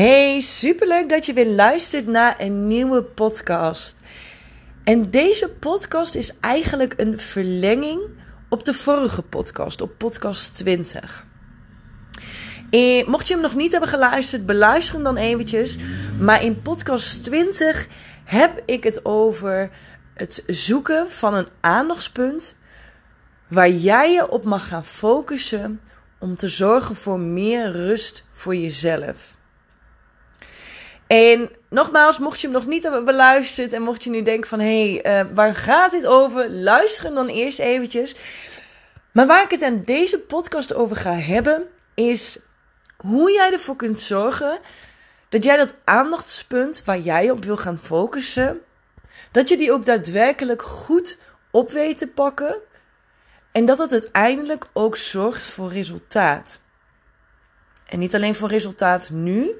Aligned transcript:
Hey, 0.00 0.40
superleuk 0.40 1.08
dat 1.08 1.26
je 1.26 1.32
weer 1.32 1.48
luistert 1.48 2.06
naar 2.06 2.34
een 2.38 2.66
nieuwe 2.66 3.02
podcast. 3.02 3.96
En 4.84 5.10
deze 5.10 5.48
podcast 5.48 6.14
is 6.14 6.32
eigenlijk 6.40 6.94
een 6.96 7.18
verlenging 7.18 8.02
op 8.48 8.64
de 8.64 8.74
vorige 8.74 9.22
podcast, 9.22 9.80
op 9.80 9.98
podcast 9.98 10.54
20. 10.54 11.26
En 12.70 13.10
mocht 13.10 13.28
je 13.28 13.32
hem 13.32 13.42
nog 13.42 13.54
niet 13.54 13.70
hebben 13.70 13.88
geluisterd, 13.88 14.46
beluister 14.46 14.94
hem 14.94 15.04
dan 15.04 15.16
eventjes. 15.16 15.76
Maar 16.18 16.44
in 16.44 16.62
podcast 16.62 17.24
20 17.24 17.86
heb 18.24 18.62
ik 18.66 18.84
het 18.84 19.04
over 19.04 19.70
het 20.14 20.42
zoeken 20.46 21.10
van 21.10 21.34
een 21.34 21.48
aandachtspunt 21.60 22.56
waar 23.48 23.70
jij 23.70 24.12
je 24.12 24.30
op 24.30 24.44
mag 24.44 24.68
gaan 24.68 24.84
focussen 24.84 25.80
om 26.18 26.36
te 26.36 26.48
zorgen 26.48 26.96
voor 26.96 27.18
meer 27.18 27.72
rust 27.72 28.24
voor 28.30 28.54
jezelf. 28.54 29.38
En 31.10 31.50
nogmaals, 31.68 32.18
mocht 32.18 32.40
je 32.40 32.46
hem 32.46 32.56
nog 32.56 32.66
niet 32.66 32.82
hebben 32.82 33.04
beluisterd 33.04 33.72
en 33.72 33.82
mocht 33.82 34.04
je 34.04 34.10
nu 34.10 34.22
denken 34.22 34.48
van 34.48 34.60
hé, 34.60 35.00
hey, 35.00 35.24
uh, 35.24 35.34
waar 35.34 35.54
gaat 35.54 35.90
dit 35.90 36.06
over? 36.06 36.50
Luister 36.50 37.04
hem 37.04 37.14
dan 37.14 37.28
eerst 37.28 37.58
eventjes. 37.58 38.16
Maar 39.12 39.26
waar 39.26 39.42
ik 39.42 39.50
het 39.50 39.62
in 39.62 39.84
deze 39.84 40.18
podcast 40.18 40.74
over 40.74 40.96
ga 40.96 41.12
hebben, 41.12 41.66
is 41.94 42.38
hoe 42.96 43.32
jij 43.32 43.52
ervoor 43.52 43.76
kunt 43.76 44.00
zorgen 44.00 44.58
dat 45.28 45.44
jij 45.44 45.56
dat 45.56 45.74
aandachtspunt 45.84 46.84
waar 46.84 46.98
jij 46.98 47.30
op 47.30 47.44
wil 47.44 47.56
gaan 47.56 47.78
focussen, 47.78 48.60
dat 49.32 49.48
je 49.48 49.56
die 49.56 49.72
ook 49.72 49.84
daadwerkelijk 49.84 50.62
goed 50.62 51.18
op 51.50 51.70
weet 51.70 51.98
te 51.98 52.06
pakken 52.06 52.56
en 53.52 53.64
dat 53.64 53.78
het 53.78 53.92
uiteindelijk 53.92 54.66
ook 54.72 54.96
zorgt 54.96 55.42
voor 55.42 55.72
resultaat. 55.72 56.60
En 57.86 57.98
niet 57.98 58.14
alleen 58.14 58.34
voor 58.34 58.48
resultaat 58.48 59.10
nu, 59.10 59.54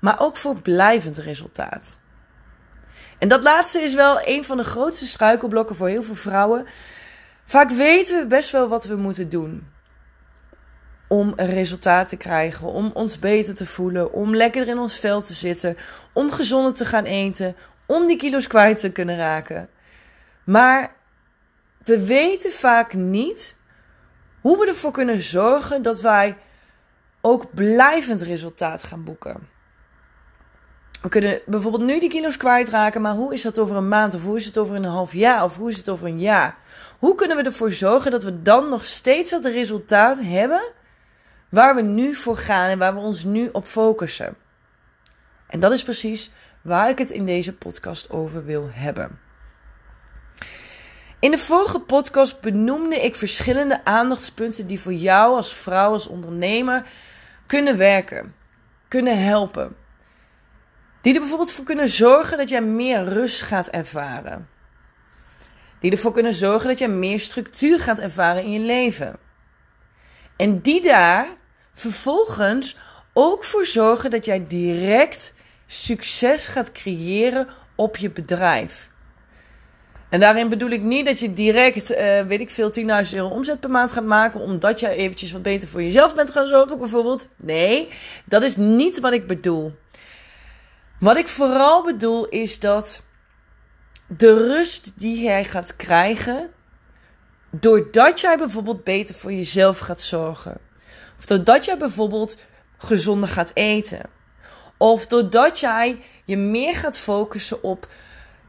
maar 0.00 0.20
ook 0.20 0.36
voor 0.36 0.60
blijvend 0.60 1.18
resultaat. 1.18 1.98
En 3.18 3.28
dat 3.28 3.42
laatste 3.42 3.80
is 3.80 3.94
wel 3.94 4.20
een 4.24 4.44
van 4.44 4.56
de 4.56 4.64
grootste 4.64 5.06
struikelblokken 5.06 5.76
voor 5.76 5.88
heel 5.88 6.02
veel 6.02 6.14
vrouwen. 6.14 6.66
Vaak 7.44 7.70
weten 7.70 8.20
we 8.20 8.26
best 8.26 8.50
wel 8.50 8.68
wat 8.68 8.84
we 8.84 8.96
moeten 8.96 9.28
doen 9.28 9.74
om 11.08 11.32
een 11.36 11.46
resultaat 11.46 12.08
te 12.08 12.16
krijgen, 12.16 12.68
om 12.68 12.90
ons 12.94 13.18
beter 13.18 13.54
te 13.54 13.66
voelen, 13.66 14.12
om 14.12 14.34
lekker 14.34 14.68
in 14.68 14.78
ons 14.78 14.98
vel 14.98 15.22
te 15.22 15.32
zitten, 15.32 15.76
om 16.12 16.30
gezonder 16.30 16.72
te 16.72 16.84
gaan 16.84 17.04
eten, 17.04 17.56
om 17.86 18.06
die 18.06 18.16
kilo's 18.16 18.46
kwijt 18.46 18.80
te 18.80 18.90
kunnen 18.90 19.16
raken. 19.16 19.68
Maar 20.44 20.94
we 21.78 22.06
weten 22.06 22.52
vaak 22.52 22.94
niet 22.94 23.56
hoe 24.40 24.58
we 24.58 24.66
ervoor 24.66 24.92
kunnen 24.92 25.20
zorgen 25.20 25.82
dat 25.82 26.00
wij 26.00 26.36
ook 27.20 27.54
blijvend 27.54 28.22
resultaat 28.22 28.82
gaan 28.82 29.04
boeken. 29.04 29.48
We 31.06 31.12
kunnen 31.12 31.40
bijvoorbeeld 31.46 31.82
nu 31.84 32.00
die 32.00 32.08
kilo's 32.08 32.36
kwijtraken, 32.36 33.00
maar 33.00 33.14
hoe 33.14 33.32
is 33.32 33.42
dat 33.42 33.58
over 33.58 33.76
een 33.76 33.88
maand? 33.88 34.14
Of 34.14 34.22
hoe 34.22 34.36
is 34.36 34.44
het 34.44 34.58
over 34.58 34.76
een 34.76 34.84
half 34.84 35.12
jaar? 35.12 35.44
Of 35.44 35.56
hoe 35.56 35.70
is 35.70 35.76
het 35.76 35.88
over 35.88 36.06
een 36.06 36.20
jaar? 36.20 36.56
Hoe 36.98 37.14
kunnen 37.14 37.36
we 37.36 37.42
ervoor 37.42 37.72
zorgen 37.72 38.10
dat 38.10 38.24
we 38.24 38.42
dan 38.42 38.68
nog 38.68 38.84
steeds 38.84 39.30
dat 39.30 39.44
resultaat 39.44 40.20
hebben 40.22 40.62
waar 41.48 41.74
we 41.74 41.82
nu 41.82 42.14
voor 42.14 42.36
gaan 42.36 42.68
en 42.68 42.78
waar 42.78 42.94
we 42.94 43.00
ons 43.00 43.24
nu 43.24 43.48
op 43.52 43.64
focussen? 43.64 44.36
En 45.46 45.60
dat 45.60 45.72
is 45.72 45.82
precies 45.82 46.30
waar 46.62 46.88
ik 46.88 46.98
het 46.98 47.10
in 47.10 47.24
deze 47.24 47.56
podcast 47.56 48.10
over 48.10 48.44
wil 48.44 48.68
hebben. 48.72 49.18
In 51.18 51.30
de 51.30 51.38
vorige 51.38 51.80
podcast 51.80 52.40
benoemde 52.40 52.96
ik 52.96 53.14
verschillende 53.14 53.84
aandachtspunten 53.84 54.66
die 54.66 54.80
voor 54.80 54.94
jou 54.94 55.36
als 55.36 55.54
vrouw, 55.54 55.92
als 55.92 56.06
ondernemer 56.06 56.86
kunnen 57.46 57.76
werken, 57.76 58.34
kunnen 58.88 59.24
helpen. 59.24 59.84
Die 61.06 61.14
er 61.14 61.20
bijvoorbeeld 61.20 61.52
voor 61.52 61.64
kunnen 61.64 61.88
zorgen 61.88 62.38
dat 62.38 62.48
jij 62.48 62.62
meer 62.62 63.04
rust 63.04 63.42
gaat 63.42 63.68
ervaren. 63.68 64.48
Die 65.80 65.90
ervoor 65.90 66.12
kunnen 66.12 66.34
zorgen 66.34 66.68
dat 66.68 66.78
jij 66.78 66.88
meer 66.88 67.20
structuur 67.20 67.80
gaat 67.80 67.98
ervaren 67.98 68.42
in 68.42 68.50
je 68.50 68.58
leven. 68.58 69.16
En 70.36 70.60
die 70.60 70.82
daar 70.82 71.26
vervolgens 71.72 72.76
ook 73.12 73.44
voor 73.44 73.66
zorgen 73.66 74.10
dat 74.10 74.24
jij 74.24 74.46
direct 74.46 75.34
succes 75.66 76.48
gaat 76.48 76.72
creëren 76.72 77.48
op 77.74 77.96
je 77.96 78.10
bedrijf. 78.10 78.90
En 80.08 80.20
daarin 80.20 80.48
bedoel 80.48 80.70
ik 80.70 80.82
niet 80.82 81.06
dat 81.06 81.20
je 81.20 81.32
direct, 81.32 81.90
uh, 81.90 82.20
weet 82.20 82.40
ik 82.40 82.50
veel, 82.50 82.70
10.000 82.70 83.14
euro 83.14 83.28
omzet 83.28 83.60
per 83.60 83.70
maand 83.70 83.92
gaat 83.92 84.04
maken. 84.04 84.40
omdat 84.40 84.80
je 84.80 84.88
eventjes 84.88 85.32
wat 85.32 85.42
beter 85.42 85.68
voor 85.68 85.82
jezelf 85.82 86.14
bent 86.14 86.30
gaan 86.30 86.46
zorgen, 86.46 86.78
bijvoorbeeld. 86.78 87.28
Nee, 87.36 87.88
dat 88.24 88.42
is 88.42 88.56
niet 88.56 89.00
wat 89.00 89.12
ik 89.12 89.26
bedoel. 89.26 89.74
Wat 90.98 91.16
ik 91.16 91.28
vooral 91.28 91.82
bedoel 91.82 92.28
is 92.28 92.60
dat 92.60 93.02
de 94.06 94.34
rust 94.34 94.92
die 94.94 95.22
jij 95.22 95.44
gaat 95.44 95.76
krijgen. 95.76 96.50
doordat 97.50 98.20
jij 98.20 98.36
bijvoorbeeld 98.36 98.84
beter 98.84 99.14
voor 99.14 99.32
jezelf 99.32 99.78
gaat 99.78 100.00
zorgen. 100.00 100.58
Of 101.18 101.26
doordat 101.26 101.64
jij 101.64 101.78
bijvoorbeeld 101.78 102.36
gezonder 102.78 103.28
gaat 103.28 103.50
eten. 103.54 104.00
Of 104.76 105.06
doordat 105.06 105.60
jij 105.60 105.98
je 106.24 106.36
meer 106.36 106.74
gaat 106.74 106.98
focussen 106.98 107.62
op 107.62 107.88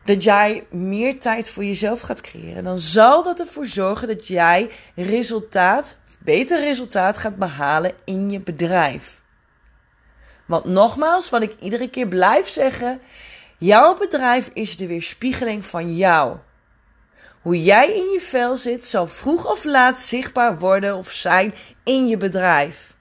dat 0.06 0.24
jij 0.24 0.68
meer 0.70 1.20
tijd 1.20 1.50
voor 1.50 1.64
jezelf 1.64 2.02
gaat 2.02 2.22
creëren, 2.22 2.64
dan 2.64 2.80
zal 2.80 3.24
dat 3.24 3.40
ervoor 3.40 3.66
zorgen 3.66 4.08
dat 4.08 4.28
jij 4.28 4.72
resultaat, 4.96 5.98
beter 6.20 6.60
resultaat 6.60 7.18
gaat 7.18 7.36
behalen 7.36 7.92
in 8.06 8.30
je 8.30 8.40
bedrijf. 8.40 9.22
Want 10.48 10.66
nogmaals, 10.66 11.30
wat 11.30 11.42
ik 11.42 11.56
iedere 11.60 11.90
keer 11.90 12.08
blijf 12.08 12.48
zeggen, 12.48 13.02
jouw 13.58 13.94
bedrijf 13.96 14.50
is 14.54 14.78
de 14.78 14.88
weerspiegeling 14.88 15.66
van 15.66 15.96
jou. 15.96 16.38
Hoe 17.42 17.62
jij 17.62 17.88
in 17.88 18.12
je 18.12 18.20
vel 18.22 18.56
zit, 18.56 18.86
zal 18.86 19.08
vroeg 19.08 19.52
of 19.52 19.64
laat 19.64 20.00
zichtbaar 20.00 20.60
worden 20.60 20.96
of 20.96 21.12
zijn 21.12 21.54
in 21.84 22.08
je 22.08 22.18
bedrijf. 22.18 22.96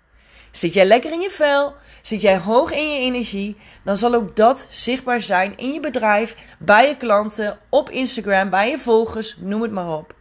Zit 0.50 0.72
jij 0.72 0.84
lekker 0.84 1.12
in 1.12 1.20
je 1.20 1.30
vel, 1.30 1.74
Zit 2.06 2.20
jij 2.20 2.38
hoog 2.38 2.72
in 2.72 2.90
je 2.90 2.98
energie, 2.98 3.56
dan 3.84 3.96
zal 3.96 4.14
ook 4.14 4.36
dat 4.36 4.66
zichtbaar 4.70 5.20
zijn 5.20 5.56
in 5.56 5.72
je 5.72 5.80
bedrijf, 5.80 6.34
bij 6.58 6.88
je 6.88 6.96
klanten, 6.96 7.58
op 7.68 7.90
Instagram, 7.90 8.50
bij 8.50 8.70
je 8.70 8.78
volgers, 8.78 9.36
noem 9.40 9.62
het 9.62 9.70
maar 9.70 9.88
op. 9.88 10.14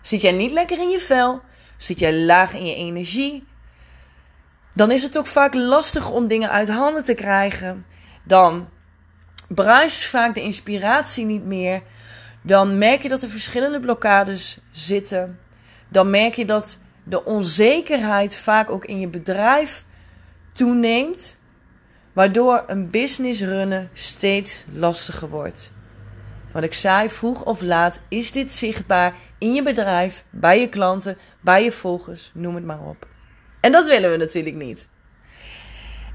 Zit 0.00 0.20
jij 0.20 0.32
niet 0.32 0.52
lekker 0.52 0.78
in 0.78 0.88
je 0.88 1.00
vel, 1.00 1.40
zit 1.76 1.98
jij 1.98 2.14
laag 2.14 2.54
in 2.54 2.66
je 2.66 2.74
energie, 2.74 3.46
dan 4.74 4.90
is 4.90 5.02
het 5.02 5.18
ook 5.18 5.26
vaak 5.26 5.54
lastig 5.54 6.10
om 6.10 6.28
dingen 6.28 6.50
uit 6.50 6.68
handen 6.68 7.04
te 7.04 7.14
krijgen. 7.14 7.86
Dan 8.24 8.68
bruist 9.48 10.04
vaak 10.04 10.34
de 10.34 10.42
inspiratie 10.42 11.24
niet 11.24 11.44
meer. 11.44 11.82
Dan 12.42 12.78
merk 12.78 13.02
je 13.02 13.08
dat 13.08 13.22
er 13.22 13.28
verschillende 13.30 13.80
blokkades 13.80 14.58
zitten. 14.70 15.38
Dan 15.88 16.10
merk 16.10 16.34
je 16.34 16.44
dat 16.44 16.78
de 17.04 17.24
onzekerheid 17.24 18.36
vaak 18.36 18.70
ook 18.70 18.84
in 18.84 19.00
je 19.00 19.08
bedrijf 19.08 19.84
toeneemt, 20.52 21.38
waardoor 22.12 22.64
een 22.66 22.90
business 22.90 23.40
runnen 23.40 23.90
steeds 23.92 24.64
lastiger 24.72 25.28
wordt. 25.28 25.72
Wat 26.52 26.62
ik 26.62 26.74
zei, 26.74 27.08
vroeg 27.08 27.44
of 27.44 27.62
laat 27.62 28.00
is 28.08 28.32
dit 28.32 28.52
zichtbaar 28.52 29.14
in 29.38 29.54
je 29.54 29.62
bedrijf, 29.62 30.24
bij 30.30 30.60
je 30.60 30.68
klanten, 30.68 31.18
bij 31.40 31.64
je 31.64 31.72
volgers, 31.72 32.30
noem 32.34 32.54
het 32.54 32.64
maar 32.64 32.80
op. 32.80 33.09
En 33.60 33.72
dat 33.72 33.86
willen 33.86 34.10
we 34.10 34.16
natuurlijk 34.16 34.56
niet. 34.56 34.88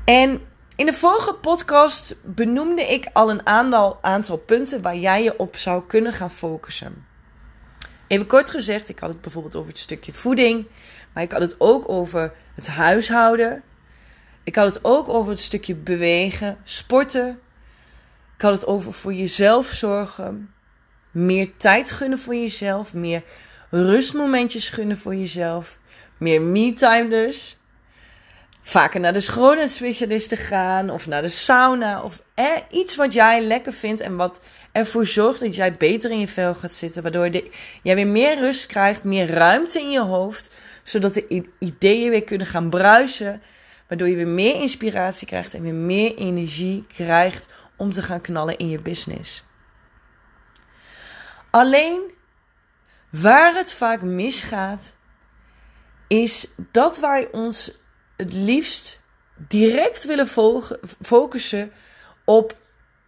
En 0.05 0.41
in 0.75 0.85
de 0.85 0.93
vorige 0.93 1.33
podcast 1.33 2.15
benoemde 2.23 2.81
ik 2.81 3.07
al 3.13 3.29
een 3.29 3.45
aantal, 3.45 3.97
aantal 4.01 4.37
punten 4.37 4.81
waar 4.81 4.97
jij 4.97 5.23
je 5.23 5.39
op 5.39 5.57
zou 5.57 5.83
kunnen 5.87 6.13
gaan 6.13 6.31
focussen. 6.31 7.05
Even 8.07 8.27
kort 8.27 8.49
gezegd, 8.49 8.89
ik 8.89 8.99
had 8.99 9.09
het 9.09 9.21
bijvoorbeeld 9.21 9.55
over 9.55 9.69
het 9.69 9.79
stukje 9.79 10.13
voeding, 10.13 10.67
maar 11.13 11.23
ik 11.23 11.31
had 11.31 11.41
het 11.41 11.55
ook 11.57 11.89
over 11.89 12.33
het 12.53 12.67
huishouden, 12.67 13.63
ik 14.45 14.55
had 14.55 14.73
het 14.73 14.83
ook 14.83 15.09
over 15.09 15.31
het 15.31 15.39
stukje 15.39 15.75
bewegen, 15.75 16.57
sporten. 16.63 17.39
Ik 18.35 18.41
had 18.41 18.53
het 18.53 18.65
over 18.65 18.93
voor 18.93 19.13
jezelf 19.13 19.71
zorgen. 19.71 20.53
Meer 21.11 21.57
tijd 21.57 21.91
gunnen 21.91 22.19
voor 22.19 22.35
jezelf. 22.35 22.93
Meer 22.93 23.23
rustmomentjes 23.69 24.69
gunnen 24.69 24.97
voor 24.97 25.15
jezelf. 25.15 25.79
Meer 26.17 26.41
me-time 26.41 27.09
dus. 27.09 27.57
Vaker 28.61 28.99
naar 28.99 29.13
de 29.13 29.19
schoonheidsspecialisten 29.19 30.37
gaan. 30.37 30.89
Of 30.89 31.07
naar 31.07 31.21
de 31.21 31.29
sauna. 31.29 32.01
Of 32.01 32.21
eh, 32.33 32.51
iets 32.69 32.95
wat 32.95 33.13
jij 33.13 33.41
lekker 33.41 33.73
vindt. 33.73 34.01
En 34.01 34.15
wat 34.15 34.41
ervoor 34.71 35.05
zorgt 35.05 35.39
dat 35.39 35.55
jij 35.55 35.75
beter 35.75 36.11
in 36.11 36.19
je 36.19 36.27
vel 36.27 36.55
gaat 36.55 36.71
zitten. 36.71 37.01
Waardoor 37.01 37.29
jij 37.81 37.95
weer 37.95 38.07
meer 38.07 38.39
rust 38.39 38.65
krijgt. 38.65 39.03
Meer 39.03 39.29
ruimte 39.29 39.79
in 39.79 39.91
je 39.91 40.01
hoofd. 40.01 40.51
Zodat 40.83 41.13
de 41.13 41.47
ideeën 41.59 42.09
weer 42.09 42.23
kunnen 42.23 42.47
gaan 42.47 42.69
bruisen. 42.69 43.41
Waardoor 43.87 44.07
je 44.07 44.15
weer 44.15 44.27
meer 44.27 44.55
inspiratie 44.55 45.27
krijgt 45.27 45.53
en 45.53 45.61
weer 45.61 45.73
meer 45.73 46.15
energie 46.15 46.85
krijgt 46.87 47.47
om 47.77 47.91
te 47.91 48.01
gaan 48.01 48.21
knallen 48.21 48.57
in 48.57 48.69
je 48.69 48.81
business. 48.81 49.43
Alleen 51.49 52.13
waar 53.09 53.55
het 53.55 53.73
vaak 53.73 54.01
misgaat, 54.01 54.95
is 56.07 56.47
dat 56.71 56.99
wij 56.99 57.27
ons 57.31 57.71
het 58.17 58.33
liefst 58.33 59.01
direct 59.47 60.05
willen 60.05 60.27
focussen 61.01 61.71
op 62.25 62.57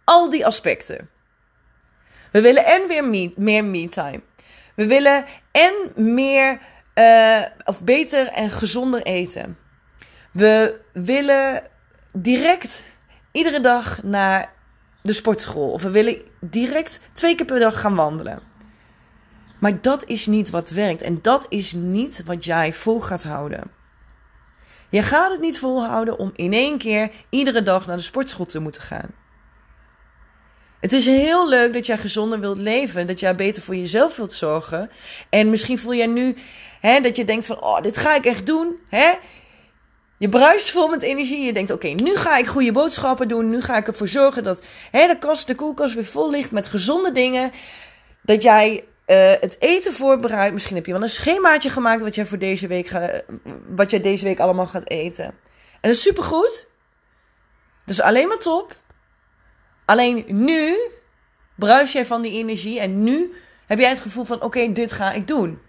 al 0.04 0.30
die 0.30 0.46
aspecten. 0.46 1.10
We 2.32 2.40
willen 2.40 2.64
en 2.64 2.88
weer 2.88 3.04
me 3.04 3.32
meer 3.36 3.64
me-time. 3.64 4.20
We 4.74 4.86
willen 4.86 5.24
en 5.52 5.92
meer 5.96 6.58
uh, 6.94 7.42
of 7.64 7.82
beter 7.82 8.26
en 8.26 8.50
gezonder 8.50 9.02
eten. 9.02 9.58
We 10.32 10.80
willen 10.92 11.62
direct 12.12 12.84
iedere 13.32 13.60
dag 13.60 14.02
naar 14.02 14.52
de 15.02 15.12
sportschool. 15.12 15.70
Of 15.70 15.82
we 15.82 15.90
willen 15.90 16.22
direct 16.40 17.00
twee 17.12 17.34
keer 17.34 17.46
per 17.46 17.58
dag 17.58 17.80
gaan 17.80 17.94
wandelen. 17.94 18.42
Maar 19.60 19.80
dat 19.80 20.04
is 20.04 20.26
niet 20.26 20.50
wat 20.50 20.70
werkt. 20.70 21.02
En 21.02 21.18
dat 21.22 21.46
is 21.48 21.72
niet 21.72 22.22
wat 22.24 22.44
jij 22.44 22.72
vol 22.72 23.00
gaat 23.00 23.22
houden. 23.22 23.70
Je 24.90 25.02
gaat 25.02 25.30
het 25.30 25.40
niet 25.40 25.58
volhouden 25.58 26.18
om 26.18 26.32
in 26.34 26.52
één 26.52 26.78
keer 26.78 27.10
iedere 27.30 27.62
dag 27.62 27.86
naar 27.86 27.96
de 27.96 28.02
sportschool 28.02 28.46
te 28.46 28.60
moeten 28.60 28.82
gaan. 28.82 29.10
Het 30.80 30.92
is 30.92 31.06
heel 31.06 31.48
leuk 31.48 31.72
dat 31.72 31.86
jij 31.86 31.98
gezonder 31.98 32.40
wilt 32.40 32.58
leven, 32.58 33.06
dat 33.06 33.20
jij 33.20 33.34
beter 33.34 33.62
voor 33.62 33.76
jezelf 33.76 34.16
wilt 34.16 34.32
zorgen. 34.32 34.90
En 35.28 35.50
misschien 35.50 35.78
voel 35.78 35.94
jij 35.94 36.06
nu 36.06 36.36
hè, 36.80 37.00
dat 37.00 37.16
je 37.16 37.24
denkt 37.24 37.46
van, 37.46 37.62
oh, 37.62 37.80
dit 37.80 37.96
ga 37.96 38.14
ik 38.14 38.24
echt 38.24 38.46
doen. 38.46 38.76
Hè? 38.88 39.14
Je 40.18 40.28
bruist 40.28 40.70
vol 40.70 40.88
met 40.88 41.02
energie. 41.02 41.44
Je 41.44 41.52
denkt, 41.52 41.70
oké, 41.70 41.88
nu 41.88 42.16
ga 42.16 42.36
ik 42.36 42.46
goede 42.46 42.72
boodschappen 42.72 43.28
doen. 43.28 43.48
Nu 43.48 43.60
ga 43.60 43.76
ik 43.76 43.86
ervoor 43.86 44.08
zorgen 44.08 44.42
dat 44.42 44.64
hè, 44.90 45.06
de 45.06 45.18
kast, 45.18 45.46
de 45.46 45.54
koelkast 45.54 45.94
weer 45.94 46.04
vol 46.04 46.30
ligt 46.30 46.50
met 46.50 46.66
gezonde 46.66 47.12
dingen. 47.12 47.50
Dat 48.22 48.42
jij 48.42 48.84
uh, 49.08 49.32
het 49.40 49.56
eten 49.58 49.92
voorbereidt. 49.92 50.52
Misschien 50.52 50.76
heb 50.76 50.86
je 50.86 50.92
wel 50.92 51.02
een 51.02 51.08
schemaatje 51.08 51.70
gemaakt 51.70 52.02
wat 52.02 52.14
jij, 52.14 52.26
voor 52.26 52.38
deze 52.38 52.66
week 52.66 52.86
ga, 52.86 53.10
wat 53.68 53.90
jij 53.90 54.00
deze 54.00 54.24
week 54.24 54.40
allemaal 54.40 54.66
gaat 54.66 54.88
eten. 54.88 55.24
En 55.24 55.34
dat 55.80 55.90
is 55.90 56.02
supergoed. 56.02 56.68
Dat 57.84 57.94
is 57.94 58.00
alleen 58.00 58.28
maar 58.28 58.38
top. 58.38 58.76
Alleen 59.84 60.24
nu 60.28 60.76
bruis 61.54 61.92
jij 61.92 62.06
van 62.06 62.22
die 62.22 62.32
energie 62.32 62.80
en 62.80 63.02
nu 63.02 63.32
heb 63.66 63.78
jij 63.78 63.88
het 63.88 64.00
gevoel 64.00 64.24
van: 64.24 64.42
oké, 64.42 64.72
dit 64.72 64.92
ga 64.92 65.12
ik 65.12 65.26
doen. 65.26 65.60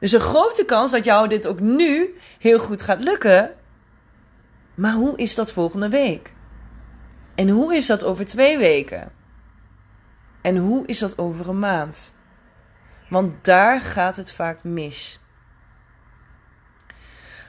Dus 0.00 0.12
een 0.12 0.20
grote 0.20 0.64
kans 0.64 0.90
dat 0.90 1.04
jou 1.04 1.28
dit 1.28 1.46
ook 1.46 1.60
nu 1.60 2.14
heel 2.38 2.58
goed 2.58 2.82
gaat 2.82 3.04
lukken. 3.04 3.54
Maar 4.74 4.92
hoe 4.92 5.16
is 5.16 5.34
dat 5.34 5.52
volgende 5.52 5.88
week? 5.88 6.34
En 7.34 7.48
hoe 7.48 7.74
is 7.74 7.86
dat 7.86 8.04
over 8.04 8.26
twee 8.26 8.58
weken? 8.58 9.12
En 10.42 10.56
hoe 10.56 10.86
is 10.86 10.98
dat 10.98 11.18
over 11.18 11.48
een 11.48 11.58
maand? 11.58 12.12
Want 13.10 13.44
daar 13.44 13.80
gaat 13.80 14.16
het 14.16 14.32
vaak 14.32 14.64
mis. 14.64 15.20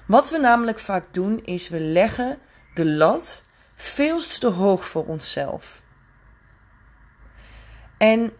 Wat 0.05 0.29
we 0.29 0.37
namelijk 0.37 0.79
vaak 0.79 1.13
doen 1.13 1.43
is 1.43 1.69
we 1.69 1.79
leggen 1.79 2.39
de 2.73 2.85
lat 2.85 3.43
veel 3.75 4.19
te 4.19 4.47
hoog 4.47 4.85
voor 4.85 5.05
onszelf. 5.05 5.81
En 7.97 8.31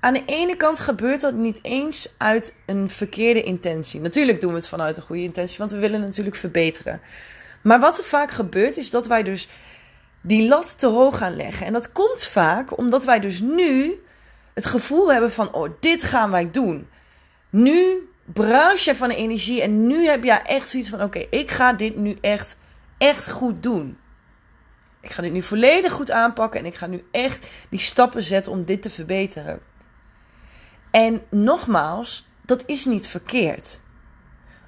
aan 0.00 0.12
de 0.12 0.24
ene 0.26 0.56
kant 0.56 0.78
gebeurt 0.78 1.20
dat 1.20 1.34
niet 1.34 1.58
eens 1.62 2.14
uit 2.18 2.54
een 2.66 2.90
verkeerde 2.90 3.42
intentie. 3.42 4.00
Natuurlijk 4.00 4.40
doen 4.40 4.50
we 4.50 4.56
het 4.56 4.68
vanuit 4.68 4.96
een 4.96 5.02
goede 5.02 5.22
intentie, 5.22 5.58
want 5.58 5.72
we 5.72 5.78
willen 5.78 6.00
natuurlijk 6.00 6.36
verbeteren. 6.36 7.00
Maar 7.62 7.80
wat 7.80 7.98
er 7.98 8.04
vaak 8.04 8.30
gebeurt 8.30 8.76
is 8.76 8.90
dat 8.90 9.06
wij 9.06 9.22
dus 9.22 9.48
die 10.20 10.48
lat 10.48 10.78
te 10.78 10.86
hoog 10.86 11.18
gaan 11.18 11.36
leggen. 11.36 11.66
En 11.66 11.72
dat 11.72 11.92
komt 11.92 12.24
vaak 12.24 12.78
omdat 12.78 13.04
wij 13.04 13.20
dus 13.20 13.40
nu 13.40 14.02
het 14.58 14.66
gevoel 14.66 15.12
hebben 15.12 15.30
van, 15.30 15.52
oh, 15.52 15.70
dit 15.80 16.02
gaan 16.02 16.30
wij 16.30 16.50
doen. 16.50 16.88
Nu 17.50 18.08
bruis 18.24 18.84
je 18.84 18.94
van 18.94 19.08
de 19.08 19.16
energie 19.16 19.62
en 19.62 19.86
nu 19.86 20.06
heb 20.06 20.24
je 20.24 20.32
echt 20.32 20.68
zoiets 20.68 20.88
van, 20.88 21.02
oké, 21.02 21.18
ik 21.30 21.50
ga 21.50 21.72
dit 21.72 21.96
nu 21.96 22.18
echt, 22.20 22.58
echt 22.98 23.30
goed 23.30 23.62
doen. 23.62 23.98
Ik 25.00 25.10
ga 25.10 25.22
dit 25.22 25.32
nu 25.32 25.42
volledig 25.42 25.92
goed 25.92 26.10
aanpakken 26.10 26.60
en 26.60 26.66
ik 26.66 26.74
ga 26.74 26.86
nu 26.86 27.04
echt 27.10 27.50
die 27.68 27.78
stappen 27.78 28.22
zetten 28.22 28.52
om 28.52 28.64
dit 28.64 28.82
te 28.82 28.90
verbeteren. 28.90 29.60
En 30.90 31.22
nogmaals, 31.30 32.26
dat 32.44 32.62
is 32.66 32.84
niet 32.84 33.08
verkeerd. 33.08 33.80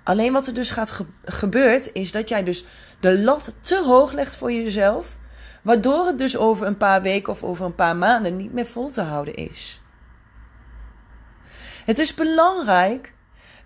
Alleen 0.05 0.33
wat 0.33 0.47
er 0.47 0.55
dus 0.55 0.71
gaat 0.71 0.91
ge 0.91 1.05
gebeurt, 1.25 1.93
is 1.93 2.13
dat 2.13 2.29
jij 2.29 2.43
dus 2.43 2.65
de 3.01 3.19
lat 3.19 3.55
te 3.61 3.83
hoog 3.85 4.13
legt 4.13 4.37
voor 4.37 4.53
jezelf. 4.53 5.19
Waardoor 5.63 6.07
het 6.07 6.19
dus 6.19 6.37
over 6.37 6.67
een 6.67 6.77
paar 6.77 7.03
weken 7.03 7.33
of 7.33 7.43
over 7.43 7.65
een 7.65 7.75
paar 7.75 7.97
maanden 7.97 8.37
niet 8.37 8.53
meer 8.53 8.67
vol 8.67 8.91
te 8.91 9.03
houden 9.03 9.35
is. 9.35 9.80
Het 11.91 11.99
is 11.99 12.15
belangrijk 12.15 13.13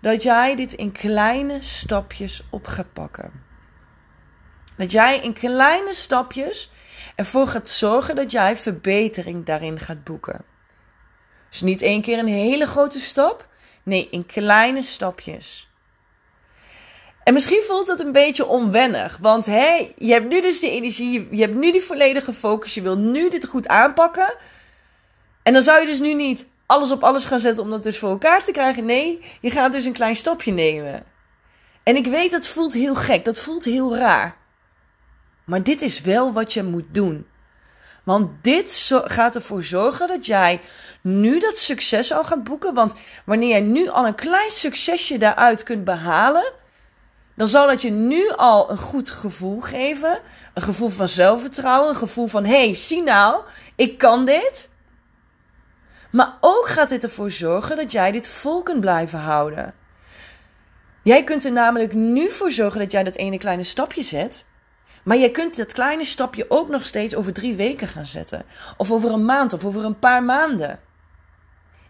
dat 0.01 0.23
jij 0.23 0.55
dit 0.55 0.73
in 0.73 0.91
kleine 0.91 1.61
stapjes 1.61 2.43
op 2.49 2.67
gaat 2.67 2.93
pakken. 2.93 3.31
Dat 4.77 4.91
jij 4.91 5.19
in 5.19 5.33
kleine 5.33 5.93
stapjes 5.93 6.71
ervoor 7.15 7.47
gaat 7.47 7.69
zorgen 7.69 8.15
dat 8.15 8.31
jij 8.31 8.55
verbetering 8.55 9.45
daarin 9.45 9.79
gaat 9.79 10.03
boeken. 10.03 10.45
Dus 11.49 11.61
niet 11.61 11.81
één 11.81 12.01
keer 12.01 12.19
een 12.19 12.27
hele 12.27 12.67
grote 12.67 12.99
stap, 12.99 13.47
nee, 13.83 14.07
in 14.11 14.25
kleine 14.25 14.81
stapjes. 14.81 15.69
En 17.23 17.33
misschien 17.33 17.63
voelt 17.67 17.87
dat 17.87 17.99
een 17.99 18.11
beetje 18.11 18.45
onwennig, 18.45 19.17
want 19.21 19.45
hé, 19.45 19.93
je 19.97 20.11
hebt 20.11 20.27
nu 20.27 20.41
dus 20.41 20.59
die 20.59 20.71
energie, 20.71 21.27
je 21.31 21.41
hebt 21.41 21.55
nu 21.55 21.71
die 21.71 21.81
volledige 21.81 22.33
focus, 22.33 22.73
je 22.73 22.81
wil 22.81 22.97
nu 22.97 23.29
dit 23.29 23.45
goed 23.45 23.67
aanpakken. 23.67 24.35
En 25.43 25.53
dan 25.53 25.61
zou 25.61 25.79
je 25.79 25.85
dus 25.85 25.99
nu 25.99 26.13
niet 26.13 26.47
alles 26.65 26.91
op 26.91 27.03
alles 27.03 27.25
gaan 27.25 27.39
zetten 27.39 27.63
om 27.63 27.69
dat 27.69 27.83
dus 27.83 27.97
voor 27.97 28.09
elkaar 28.09 28.43
te 28.43 28.51
krijgen. 28.51 28.85
Nee, 28.85 29.25
je 29.41 29.49
gaat 29.49 29.71
dus 29.71 29.85
een 29.85 29.93
klein 29.93 30.15
stapje 30.15 30.51
nemen. 30.51 31.03
En 31.83 31.95
ik 31.95 32.05
weet, 32.05 32.31
dat 32.31 32.47
voelt 32.47 32.73
heel 32.73 32.95
gek, 32.95 33.25
dat 33.25 33.39
voelt 33.39 33.65
heel 33.65 33.97
raar. 33.97 34.37
Maar 35.45 35.63
dit 35.63 35.81
is 35.81 36.01
wel 36.01 36.33
wat 36.33 36.53
je 36.53 36.63
moet 36.63 36.85
doen. 36.91 37.27
Want 38.03 38.43
dit 38.43 38.91
gaat 39.05 39.35
ervoor 39.35 39.63
zorgen 39.63 40.07
dat 40.07 40.25
jij 40.25 40.61
nu 41.01 41.39
dat 41.39 41.57
succes 41.57 42.11
al 42.11 42.23
gaat 42.23 42.43
boeken. 42.43 42.73
Want 42.73 42.93
wanneer 43.25 43.49
jij 43.49 43.61
nu 43.61 43.89
al 43.89 44.05
een 44.05 44.15
klein 44.15 44.49
succesje 44.49 45.17
daaruit 45.17 45.63
kunt 45.63 45.83
behalen, 45.83 46.53
dan 47.35 47.47
zal 47.47 47.67
dat 47.67 47.81
je 47.81 47.91
nu 47.91 48.29
al 48.29 48.71
een 48.71 48.77
goed 48.77 49.09
gevoel 49.09 49.59
geven. 49.59 50.19
Een 50.53 50.61
gevoel 50.61 50.89
van 50.89 51.07
zelfvertrouwen. 51.07 51.89
Een 51.89 51.95
gevoel 51.95 52.27
van: 52.27 52.45
hé, 52.45 52.65
hey, 52.65 52.73
zie 52.73 53.03
nou, 53.03 53.43
ik 53.75 53.97
kan 53.97 54.25
dit. 54.25 54.69
Maar 56.15 56.37
ook 56.39 56.67
gaat 56.67 56.89
dit 56.89 57.03
ervoor 57.03 57.31
zorgen 57.31 57.75
dat 57.75 57.91
jij 57.91 58.11
dit 58.11 58.27
vol 58.27 58.63
kunt 58.63 58.79
blijven 58.79 59.19
houden. 59.19 59.73
Jij 61.03 61.23
kunt 61.23 61.45
er 61.45 61.51
namelijk 61.51 61.93
nu 61.93 62.29
voor 62.29 62.51
zorgen 62.51 62.79
dat 62.79 62.91
jij 62.91 63.03
dat 63.03 63.15
ene 63.15 63.37
kleine 63.37 63.63
stapje 63.63 64.01
zet. 64.01 64.45
Maar 65.03 65.17
je 65.17 65.31
kunt 65.31 65.57
dat 65.57 65.71
kleine 65.73 66.05
stapje 66.05 66.45
ook 66.47 66.69
nog 66.69 66.85
steeds 66.85 67.15
over 67.15 67.33
drie 67.33 67.55
weken 67.55 67.87
gaan 67.87 68.05
zetten. 68.05 68.45
Of 68.77 68.91
over 68.91 69.11
een 69.11 69.25
maand 69.25 69.53
of 69.53 69.65
over 69.65 69.83
een 69.83 69.99
paar 69.99 70.23
maanden. 70.23 70.79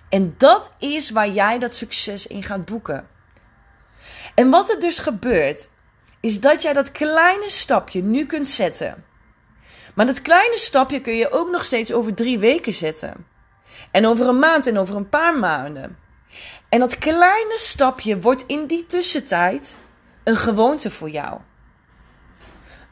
En 0.09 0.33
dat 0.37 0.71
is 0.79 1.09
waar 1.09 1.29
jij 1.29 1.59
dat 1.59 1.73
succes 1.73 2.27
in 2.27 2.43
gaat 2.43 2.65
boeken. 2.65 3.07
En 4.35 4.49
wat 4.49 4.69
er 4.69 4.79
dus 4.79 4.99
gebeurt, 4.99 5.69
is 6.19 6.39
dat 6.39 6.61
jij 6.61 6.73
dat 6.73 6.91
kleine 6.91 7.49
stapje 7.49 8.03
nu 8.03 8.25
kunt 8.25 8.49
zetten. 8.49 9.05
Maar 9.95 10.05
dat 10.05 10.21
kleine 10.21 10.57
stapje 10.57 11.01
kun 11.01 11.15
je 11.15 11.31
ook 11.31 11.51
nog 11.51 11.65
steeds 11.65 11.93
over 11.93 12.13
drie 12.13 12.39
weken 12.39 12.73
zetten. 12.73 13.33
En 13.91 14.05
over 14.05 14.27
een 14.27 14.39
maand 14.39 14.67
en 14.67 14.77
over 14.77 14.95
een 14.95 15.09
paar 15.09 15.37
maanden. 15.37 15.97
En 16.69 16.79
dat 16.79 16.97
kleine 16.97 17.57
stapje 17.57 18.19
wordt 18.19 18.43
in 18.47 18.65
die 18.65 18.85
tussentijd 18.85 19.77
een 20.23 20.37
gewoonte 20.37 20.91
voor 20.91 21.09
jou. 21.09 21.39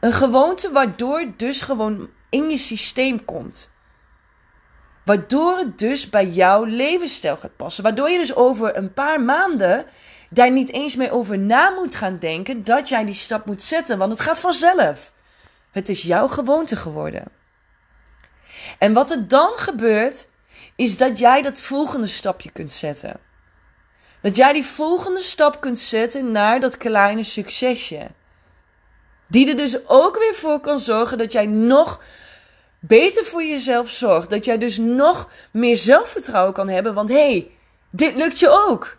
Een 0.00 0.12
gewoonte 0.12 0.72
waardoor 0.72 1.20
het 1.20 1.38
dus 1.38 1.60
gewoon 1.60 2.10
in 2.30 2.50
je 2.50 2.56
systeem 2.56 3.24
komt. 3.24 3.70
Waardoor 5.04 5.58
het 5.58 5.78
dus 5.78 6.10
bij 6.10 6.26
jouw 6.28 6.64
levensstijl 6.64 7.36
gaat 7.36 7.56
passen. 7.56 7.82
Waardoor 7.82 8.08
je 8.08 8.18
dus 8.18 8.34
over 8.34 8.76
een 8.76 8.92
paar 8.92 9.20
maanden 9.20 9.86
daar 10.30 10.50
niet 10.50 10.72
eens 10.72 10.96
meer 10.96 11.10
over 11.10 11.38
na 11.38 11.70
moet 11.70 11.94
gaan 11.94 12.18
denken 12.18 12.64
dat 12.64 12.88
jij 12.88 13.04
die 13.04 13.14
stap 13.14 13.46
moet 13.46 13.62
zetten. 13.62 13.98
Want 13.98 14.10
het 14.12 14.20
gaat 14.20 14.40
vanzelf. 14.40 15.12
Het 15.70 15.88
is 15.88 16.02
jouw 16.02 16.26
gewoonte 16.26 16.76
geworden. 16.76 17.24
En 18.78 18.92
wat 18.92 19.10
er 19.10 19.28
dan 19.28 19.52
gebeurt, 19.54 20.28
is 20.76 20.96
dat 20.96 21.18
jij 21.18 21.42
dat 21.42 21.62
volgende 21.62 22.06
stapje 22.06 22.50
kunt 22.50 22.72
zetten. 22.72 23.20
Dat 24.20 24.36
jij 24.36 24.52
die 24.52 24.64
volgende 24.64 25.20
stap 25.20 25.60
kunt 25.60 25.78
zetten 25.78 26.30
naar 26.30 26.60
dat 26.60 26.76
kleine 26.76 27.22
succesje. 27.22 28.10
Die 29.26 29.48
er 29.48 29.56
dus 29.56 29.88
ook 29.88 30.18
weer 30.18 30.34
voor 30.34 30.60
kan 30.60 30.78
zorgen 30.78 31.18
dat 31.18 31.32
jij 31.32 31.46
nog 31.46 32.00
beter 32.80 33.24
voor 33.24 33.44
jezelf 33.44 33.90
zorgt. 33.90 34.30
Dat 34.30 34.44
jij 34.44 34.58
dus 34.58 34.78
nog 34.78 35.28
meer 35.50 35.76
zelfvertrouwen 35.76 36.54
kan 36.54 36.68
hebben. 36.68 36.94
Want 36.94 37.08
hé, 37.08 37.30
hey, 37.30 37.50
dit 37.90 38.14
lukt 38.14 38.38
je 38.38 38.48
ook. 38.48 38.96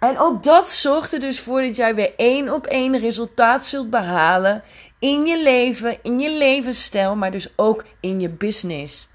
En 0.00 0.18
ook 0.18 0.42
dat 0.42 0.70
zorgt 0.70 1.12
er 1.12 1.20
dus 1.20 1.40
voor 1.40 1.62
dat 1.62 1.76
jij 1.76 1.94
weer 1.94 2.12
één 2.16 2.52
op 2.52 2.66
één 2.66 2.98
resultaat 2.98 3.66
zult 3.66 3.90
behalen 3.90 4.62
in 4.98 5.26
je 5.26 5.42
leven, 5.42 5.98
in 6.02 6.18
je 6.20 6.30
levensstijl, 6.30 7.16
maar 7.16 7.30
dus 7.30 7.48
ook 7.56 7.84
in 8.00 8.20
je 8.20 8.28
business. 8.28 9.08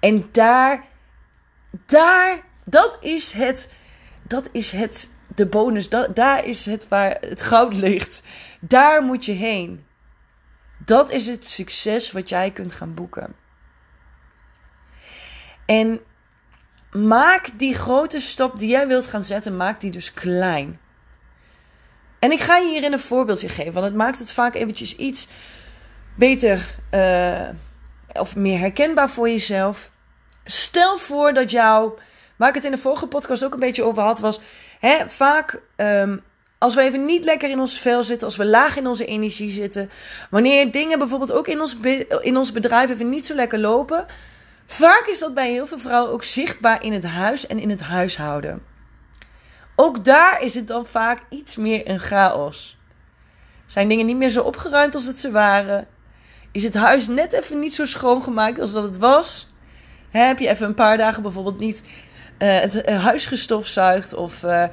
En 0.00 0.28
daar, 0.32 0.84
daar, 1.86 2.42
dat 2.64 2.98
is 3.00 3.32
het, 3.32 3.74
dat 4.22 4.48
is 4.52 4.70
het 4.70 5.10
de 5.34 5.46
bonus, 5.46 5.88
da 5.88 6.06
daar 6.06 6.44
is 6.44 6.66
het 6.66 6.88
waar 6.88 7.16
het 7.20 7.42
goud 7.42 7.74
ligt. 7.86 8.22
Daar 8.60 9.02
moet 9.02 9.24
je 9.24 9.32
heen. 9.32 9.86
Dat 10.84 11.10
is 11.10 11.26
het 11.26 11.48
succes 11.48 12.12
wat 12.12 12.28
jij 12.28 12.50
kunt 12.50 12.72
gaan 12.72 12.94
boeken. 12.94 13.34
En 15.66 16.00
maak 16.92 17.50
die 17.56 17.74
grote 17.74 18.20
stap 18.20 18.58
die 18.58 18.68
jij 18.68 18.86
wilt 18.86 19.06
gaan 19.06 19.24
zetten, 19.24 19.56
maak 19.56 19.80
die 19.80 19.90
dus 19.90 20.14
klein. 20.14 20.80
En 22.18 22.32
ik 22.32 22.40
ga 22.40 22.56
je 22.56 22.68
hierin 22.68 22.92
een 22.92 22.98
voorbeeldje 22.98 23.48
geven, 23.48 23.72
want 23.72 23.86
het 23.86 23.94
maakt 23.94 24.18
het 24.18 24.32
vaak 24.32 24.54
eventjes 24.54 24.96
iets 24.96 25.28
beter 26.14 26.74
uh, 26.94 27.48
of 28.12 28.36
meer 28.36 28.58
herkenbaar 28.58 29.10
voor 29.10 29.28
jezelf. 29.28 29.90
Stel 30.44 30.98
voor 30.98 31.32
dat 31.32 31.50
jou, 31.50 31.98
waar 32.36 32.48
ik 32.48 32.54
het 32.54 32.64
in 32.64 32.70
de 32.70 32.78
vorige 32.78 33.06
podcast 33.06 33.44
ook 33.44 33.52
een 33.52 33.60
beetje 33.60 33.84
over 33.84 34.02
had, 34.02 34.20
was 34.20 34.40
hè, 34.80 35.08
vaak 35.08 35.60
um, 35.76 36.22
als 36.58 36.74
we 36.74 36.82
even 36.82 37.04
niet 37.04 37.24
lekker 37.24 37.50
in 37.50 37.60
ons 37.60 37.80
vel 37.80 38.02
zitten, 38.02 38.26
als 38.26 38.36
we 38.36 38.46
laag 38.46 38.76
in 38.76 38.86
onze 38.86 39.04
energie 39.04 39.50
zitten, 39.50 39.90
wanneer 40.30 40.70
dingen 40.70 40.98
bijvoorbeeld 40.98 41.32
ook 41.32 41.48
in 41.48 41.60
ons, 41.60 41.76
in 42.20 42.36
ons 42.36 42.52
bedrijf 42.52 42.90
even 42.90 43.08
niet 43.08 43.26
zo 43.26 43.34
lekker 43.34 43.58
lopen, 43.58 44.06
vaak 44.66 45.06
is 45.06 45.18
dat 45.18 45.34
bij 45.34 45.50
heel 45.50 45.66
veel 45.66 45.78
vrouwen 45.78 46.12
ook 46.12 46.24
zichtbaar 46.24 46.82
in 46.82 46.92
het 46.92 47.04
huis 47.04 47.46
en 47.46 47.58
in 47.58 47.70
het 47.70 47.80
huishouden. 47.80 48.62
Ook 49.76 50.04
daar 50.04 50.42
is 50.42 50.54
het 50.54 50.66
dan 50.66 50.86
vaak 50.86 51.20
iets 51.28 51.56
meer 51.56 51.88
een 51.88 52.00
chaos. 52.00 52.78
Zijn 53.66 53.88
dingen 53.88 54.06
niet 54.06 54.16
meer 54.16 54.28
zo 54.28 54.42
opgeruimd 54.42 54.94
als 54.94 55.06
het 55.06 55.20
ze 55.20 55.30
waren? 55.30 55.86
Is 56.58 56.64
het 56.64 56.74
huis 56.74 57.06
net 57.06 57.32
even 57.32 57.58
niet 57.58 57.74
zo 57.74 57.84
schoongemaakt 57.84 58.60
als 58.60 58.72
dat 58.72 58.82
het 58.82 58.98
was? 58.98 59.46
Heb 60.10 60.38
je 60.38 60.48
even 60.48 60.66
een 60.66 60.74
paar 60.74 60.96
dagen 60.96 61.22
bijvoorbeeld 61.22 61.58
niet 61.58 61.82
uh, 62.38 62.60
het 62.60 62.88
uh, 62.88 63.04
huis 63.04 63.26
gestofzuigd? 63.26 64.14
Of 64.14 64.42
uh, 64.42 64.64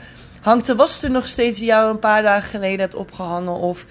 hangt 0.42 0.65
de 0.65 0.75
was 0.75 1.04
er 1.04 1.12
nog 1.12 1.27
steeds 1.27 1.58
die 1.58 1.68
jou 1.68 1.89
een 1.89 2.00
paar 2.00 2.22
dagen 2.22 2.50
geleden 2.50 2.80
hebt 2.80 2.96
opgehangen? 2.96 3.54
Of 3.54 3.86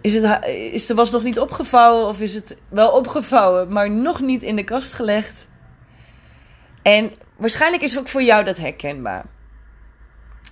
is, 0.00 0.14
het, 0.14 0.44
is 0.46 0.86
de 0.86 0.94
was 0.94 1.10
nog 1.10 1.22
niet 1.22 1.38
opgevouwen? 1.38 2.06
Of 2.06 2.20
is 2.20 2.34
het 2.34 2.58
wel 2.68 2.90
opgevouwen, 2.90 3.72
maar 3.72 3.90
nog 3.90 4.20
niet 4.20 4.42
in 4.42 4.56
de 4.56 4.64
kast 4.64 4.92
gelegd? 4.92 5.48
En 6.82 7.12
waarschijnlijk 7.36 7.82
is 7.82 7.98
ook 7.98 8.08
voor 8.08 8.22
jou 8.22 8.44
dat 8.44 8.56
herkenbaar. 8.56 9.24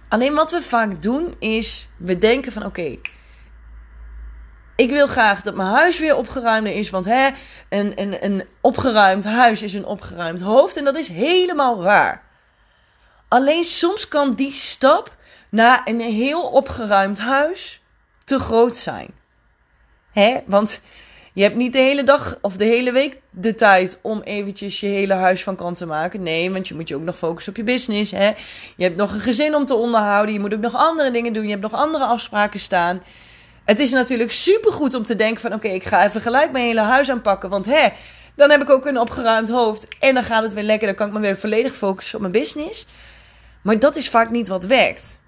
Alleen 0.09 0.35
wat 0.35 0.51
we 0.51 0.63
vaak 0.63 1.03
doen 1.03 1.35
is, 1.39 1.89
we 1.97 2.19
denken 2.19 2.53
van 2.53 2.65
oké, 2.65 2.97
ik 4.77 4.91
wil 4.91 5.07
graag 5.07 5.43
dat 5.43 5.55
mijn 5.55 5.69
huis 5.69 5.99
weer 5.99 6.17
opgeruimd 6.17 6.69
is. 6.69 6.91
Want 6.91 7.05
hè, 7.05 7.29
een, 7.69 7.93
een, 8.01 8.25
een 8.25 8.45
opgeruimd 8.61 9.25
huis 9.25 9.63
is 9.63 9.75
een 9.75 9.85
opgeruimd 9.85 10.41
hoofd. 10.41 10.77
En 10.77 10.85
dat 10.85 10.97
is 10.97 11.09
helemaal 11.09 11.83
waar. 11.83 12.23
Alleen 13.29 13.65
soms 13.65 14.09
kan 14.09 14.35
die 14.35 14.53
stap 14.53 15.17
naar 15.51 15.83
een 15.85 16.01
heel 16.01 16.43
opgeruimd 16.43 17.19
huis 17.19 17.83
te 18.25 18.39
groot 18.39 18.77
zijn. 18.77 19.09
Hè? 20.13 20.39
Want 20.47 20.81
je 21.33 21.43
hebt 21.43 21.57
niet 21.57 21.73
de 21.73 21.79
hele 21.79 22.03
dag 22.03 22.39
of 22.41 22.57
de 22.57 22.65
hele 22.65 22.93
week 22.93 23.21
de 23.31 23.55
tijd 23.55 23.99
om 24.03 24.21
eventjes 24.21 24.81
je 24.81 24.87
hele 24.87 25.15
huis 25.15 25.43
van 25.43 25.57
kant 25.57 25.77
te 25.77 25.87
maken. 25.87 26.23
Nee, 26.23 26.51
want 26.51 26.69
je 26.69 26.75
moet 26.75 26.89
je 26.89 26.97
ook 26.97 27.03
nog 27.03 27.19
focussen 27.19 27.53
op 27.53 27.59
je 27.59 27.65
business. 27.65 28.11
Hè? 28.11 28.27
Je 28.77 28.85
hebt 28.85 28.97
nog 28.97 29.13
een 29.13 29.21
gezin 29.21 29.55
om 29.55 29.67
te 29.67 29.75
onderhouden. 29.75 30.35
Je 30.35 30.41
moet 30.41 30.55
ook 30.55 30.61
nog 30.61 30.75
andere 30.75 31.11
dingen 31.11 31.33
doen. 31.33 31.45
Je 31.45 31.51
hebt 31.51 31.63
nog 31.63 31.73
andere 31.73 32.05
afspraken 32.05 32.61
staan. 32.61 33.03
Het 33.65 33.79
is 33.79 33.93
natuurlijk 33.93 34.31
supergoed 34.31 34.95
om 34.95 35.05
te 35.05 35.17
denken 35.17 35.41
van... 35.41 35.53
oké, 35.53 35.69
ik 35.69 35.85
ga 35.85 36.05
even 36.05 36.21
gelijk 36.21 36.53
mijn 36.53 36.65
hele 36.65 36.81
huis 36.81 37.11
aanpakken. 37.11 37.51
Want 37.51 37.67
hè, 37.67 37.89
dan 38.35 38.51
heb 38.51 38.63
ik 38.63 38.71
ook 38.71 38.87
een 38.87 38.99
opgeruimd 38.99 39.49
hoofd. 39.49 39.87
En 39.99 40.15
dan 40.15 40.25
gaat 40.25 40.43
het 40.43 40.53
weer 40.53 40.65
lekker. 40.65 40.87
Dan 40.87 40.97
kan 40.97 41.07
ik 41.07 41.13
me 41.13 41.21
weer 41.21 41.39
volledig 41.39 41.77
focussen 41.77 42.15
op 42.15 42.21
mijn 42.21 42.33
business. 42.33 42.87
Maar 43.63 43.79
dat 43.79 43.97
is 43.97 44.09
vaak 44.09 44.31
niet 44.31 44.49
wat 44.49 44.65
werkt. 44.65 45.21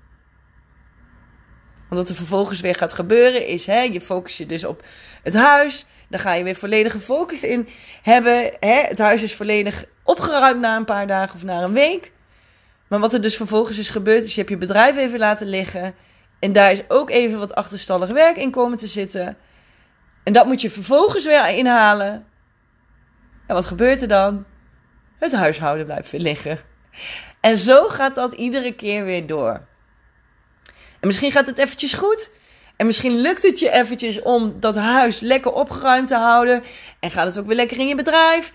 Want 1.88 2.00
wat 2.00 2.08
er 2.08 2.16
vervolgens 2.16 2.60
weer 2.60 2.74
gaat 2.74 2.92
gebeuren 2.92 3.46
is... 3.46 3.66
Hè, 3.66 3.80
je 3.80 4.00
focus 4.00 4.36
je 4.36 4.46
dus 4.46 4.64
op 4.64 4.84
het 5.22 5.34
huis... 5.34 5.86
Dan 6.08 6.22
ga 6.22 6.32
je 6.32 6.44
weer 6.44 6.54
volledige 6.54 7.00
focus 7.00 7.42
in 7.42 7.68
hebben. 8.02 8.50
Hè? 8.60 8.80
Het 8.80 8.98
huis 8.98 9.22
is 9.22 9.34
volledig 9.34 9.84
opgeruimd 10.02 10.60
na 10.60 10.76
een 10.76 10.84
paar 10.84 11.06
dagen 11.06 11.34
of 11.34 11.44
na 11.44 11.62
een 11.62 11.72
week. 11.72 12.12
Maar 12.88 13.00
wat 13.00 13.12
er 13.12 13.20
dus 13.20 13.36
vervolgens 13.36 13.78
is 13.78 13.88
gebeurd, 13.88 14.24
is 14.24 14.34
je 14.34 14.38
hebt 14.38 14.52
je 14.52 14.56
bedrijf 14.56 14.96
even 14.96 15.18
laten 15.18 15.46
liggen. 15.46 15.94
En 16.44 16.52
daar 16.52 16.72
is 16.72 16.82
ook 16.88 17.10
even 17.10 17.38
wat 17.38 17.54
achterstallig 17.54 18.10
werk 18.10 18.36
in 18.36 18.50
komen 18.50 18.78
te 18.78 18.86
zitten. 18.86 19.36
En 20.24 20.32
dat 20.32 20.46
moet 20.46 20.60
je 20.60 20.70
vervolgens 20.70 21.24
weer 21.24 21.48
inhalen. 21.48 22.26
En 23.46 23.54
wat 23.54 23.66
gebeurt 23.66 24.02
er 24.02 24.08
dan? 24.08 24.44
Het 25.18 25.32
huishouden 25.32 25.84
blijft 25.84 26.10
weer 26.10 26.20
liggen. 26.20 26.58
En 27.40 27.58
zo 27.58 27.88
gaat 27.88 28.14
dat 28.14 28.32
iedere 28.32 28.74
keer 28.74 29.04
weer 29.04 29.26
door. 29.26 29.60
En 31.00 31.06
misschien 31.06 31.32
gaat 31.32 31.46
het 31.46 31.58
eventjes 31.58 31.92
goed. 31.94 32.30
En 32.76 32.86
misschien 32.86 33.20
lukt 33.20 33.42
het 33.42 33.58
je 33.58 33.70
eventjes 33.70 34.22
om 34.22 34.60
dat 34.60 34.76
huis 34.76 35.20
lekker 35.20 35.52
opgeruimd 35.52 36.08
te 36.08 36.16
houden. 36.16 36.62
En 37.00 37.10
gaat 37.10 37.26
het 37.26 37.38
ook 37.38 37.46
weer 37.46 37.56
lekker 37.56 37.78
in 37.78 37.88
je 37.88 37.96
bedrijf. 37.96 38.52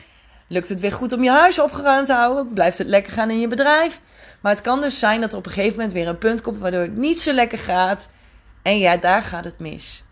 Lukt 0.48 0.70
het 0.70 0.80
weer 0.80 0.92
goed 0.92 1.14
om 1.14 1.24
je 1.24 1.32
huis 1.32 1.60
opgeruimd 1.60 2.08
te 2.08 2.14
houden? 2.14 2.54
Blijft 2.54 2.78
het 2.78 2.88
lekker 2.88 3.14
gaan 3.14 3.30
in 3.30 3.40
je 3.40 3.48
bedrijf? 3.48 4.02
Maar 4.42 4.52
het 4.52 4.62
kan 4.62 4.82
dus 4.82 5.00
zijn 5.00 5.22
dat 5.22 5.32
er 5.32 5.38
op 5.38 5.46
een 5.46 5.52
gegeven 5.52 5.76
moment 5.76 5.94
weer 5.94 6.08
een 6.08 6.18
punt 6.18 6.42
komt 6.42 6.58
waardoor 6.58 6.82
het 6.82 6.98
niet 6.98 7.22
zo 7.22 7.34
lekker 7.34 7.58
gaat. 7.58 8.10
En 8.62 8.78
ja, 8.78 8.98
daar 8.98 9.24
gaat 9.24 9.46
het 9.46 9.60
mis. 9.60 10.04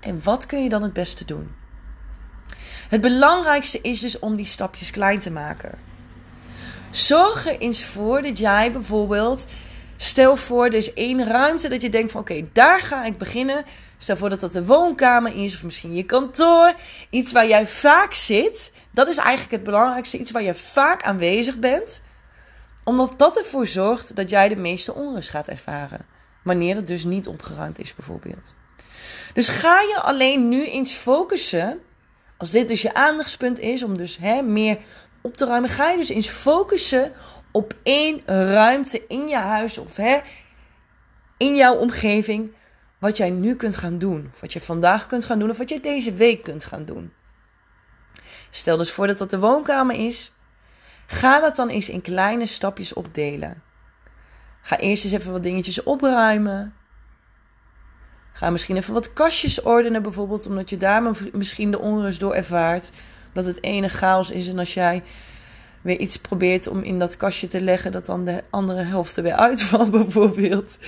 En 0.00 0.20
wat 0.22 0.46
kun 0.46 0.62
je 0.62 0.68
dan 0.68 0.82
het 0.82 0.92
beste 0.92 1.24
doen? 1.24 1.54
Het 2.88 3.00
belangrijkste 3.00 3.80
is 3.80 4.00
dus 4.00 4.18
om 4.18 4.36
die 4.36 4.44
stapjes 4.44 4.90
klein 4.90 5.18
te 5.18 5.30
maken. 5.30 5.78
Zorg 6.90 7.46
er 7.46 7.58
eens 7.58 7.84
voor 7.84 8.22
dat 8.22 8.38
jij 8.38 8.72
bijvoorbeeld, 8.72 9.46
stel 9.96 10.36
voor, 10.36 10.66
er 10.66 10.74
is 10.74 10.94
één 10.94 11.26
ruimte 11.26 11.68
dat 11.68 11.82
je 11.82 11.88
denkt 11.88 12.12
van 12.12 12.20
oké, 12.20 12.44
daar 12.52 12.80
ga 12.80 13.04
ik 13.04 13.18
beginnen. 13.18 13.64
Stel 13.98 14.16
voor 14.16 14.28
dat 14.28 14.40
dat 14.40 14.52
de 14.52 14.64
woonkamer 14.64 15.42
is 15.42 15.54
of 15.54 15.62
misschien 15.62 15.94
je 15.94 16.02
kantoor. 16.02 16.74
Iets 17.10 17.32
waar 17.32 17.46
jij 17.46 17.66
vaak 17.66 18.14
zit. 18.14 18.72
Dat 18.90 19.08
is 19.08 19.16
eigenlijk 19.16 19.50
het 19.50 19.64
belangrijkste. 19.64 20.18
Iets 20.18 20.30
waar 20.30 20.42
je 20.42 20.54
vaak 20.54 21.02
aanwezig 21.02 21.58
bent 21.58 22.02
omdat 22.84 23.18
dat 23.18 23.38
ervoor 23.38 23.66
zorgt 23.66 24.16
dat 24.16 24.30
jij 24.30 24.48
de 24.48 24.56
meeste 24.56 24.94
onrust 24.94 25.28
gaat 25.28 25.48
ervaren. 25.48 26.06
Wanneer 26.42 26.76
het 26.76 26.86
dus 26.86 27.04
niet 27.04 27.26
opgeruimd 27.26 27.78
is, 27.78 27.94
bijvoorbeeld. 27.94 28.54
Dus 29.32 29.48
ga 29.48 29.80
je 29.80 30.00
alleen 30.00 30.48
nu 30.48 30.66
eens 30.66 30.92
focussen. 30.92 31.80
Als 32.36 32.50
dit 32.50 32.68
dus 32.68 32.82
je 32.82 32.94
aandachtspunt 32.94 33.58
is 33.58 33.82
om 33.82 33.96
dus 33.96 34.16
hè, 34.16 34.42
meer 34.42 34.78
op 35.20 35.36
te 35.36 35.46
ruimen, 35.46 35.70
ga 35.70 35.90
je 35.90 35.96
dus 35.96 36.08
eens 36.08 36.28
focussen 36.28 37.12
op 37.50 37.74
één 37.82 38.22
ruimte 38.26 39.06
in 39.06 39.28
je 39.28 39.36
huis 39.36 39.78
of 39.78 39.96
hè, 39.96 40.20
in 41.36 41.56
jouw 41.56 41.74
omgeving. 41.74 42.52
Wat 42.98 43.16
jij 43.16 43.30
nu 43.30 43.56
kunt 43.56 43.76
gaan 43.76 43.98
doen. 43.98 44.32
Wat 44.40 44.52
je 44.52 44.60
vandaag 44.60 45.06
kunt 45.06 45.24
gaan 45.24 45.38
doen 45.38 45.50
of 45.50 45.58
wat 45.58 45.68
je 45.68 45.80
deze 45.80 46.12
week 46.12 46.42
kunt 46.42 46.64
gaan 46.64 46.84
doen. 46.84 47.12
Stel 48.50 48.76
dus 48.76 48.90
voor 48.90 49.06
dat 49.06 49.18
dat 49.18 49.30
de 49.30 49.38
woonkamer 49.38 50.06
is. 50.06 50.32
Ga 51.12 51.40
dat 51.40 51.56
dan 51.56 51.68
eens 51.68 51.88
in 51.88 52.02
kleine 52.02 52.46
stapjes 52.46 52.92
opdelen. 52.92 53.62
Ga 54.62 54.78
eerst 54.78 55.04
eens 55.04 55.12
even 55.12 55.32
wat 55.32 55.42
dingetjes 55.42 55.82
opruimen. 55.82 56.74
Ga 58.32 58.50
misschien 58.50 58.76
even 58.76 58.94
wat 58.94 59.12
kastjes 59.12 59.62
ordenen, 59.62 60.02
bijvoorbeeld, 60.02 60.46
omdat 60.46 60.70
je 60.70 60.76
daar 60.76 61.02
misschien 61.32 61.70
de 61.70 61.78
onrust 61.78 62.20
door 62.20 62.34
ervaart. 62.34 62.90
Dat 63.32 63.44
het 63.44 63.62
ene 63.62 63.88
chaos 63.88 64.30
is 64.30 64.48
en 64.48 64.58
als 64.58 64.74
jij 64.74 65.02
weer 65.80 65.98
iets 65.98 66.16
probeert 66.16 66.66
om 66.66 66.82
in 66.82 66.98
dat 66.98 67.16
kastje 67.16 67.46
te 67.46 67.60
leggen, 67.60 67.92
dat 67.92 68.06
dan 68.06 68.24
de 68.24 68.44
andere 68.50 68.82
helft 68.82 69.16
er 69.16 69.22
weer 69.22 69.36
uitvalt, 69.48 69.90
bijvoorbeeld. 69.90 70.78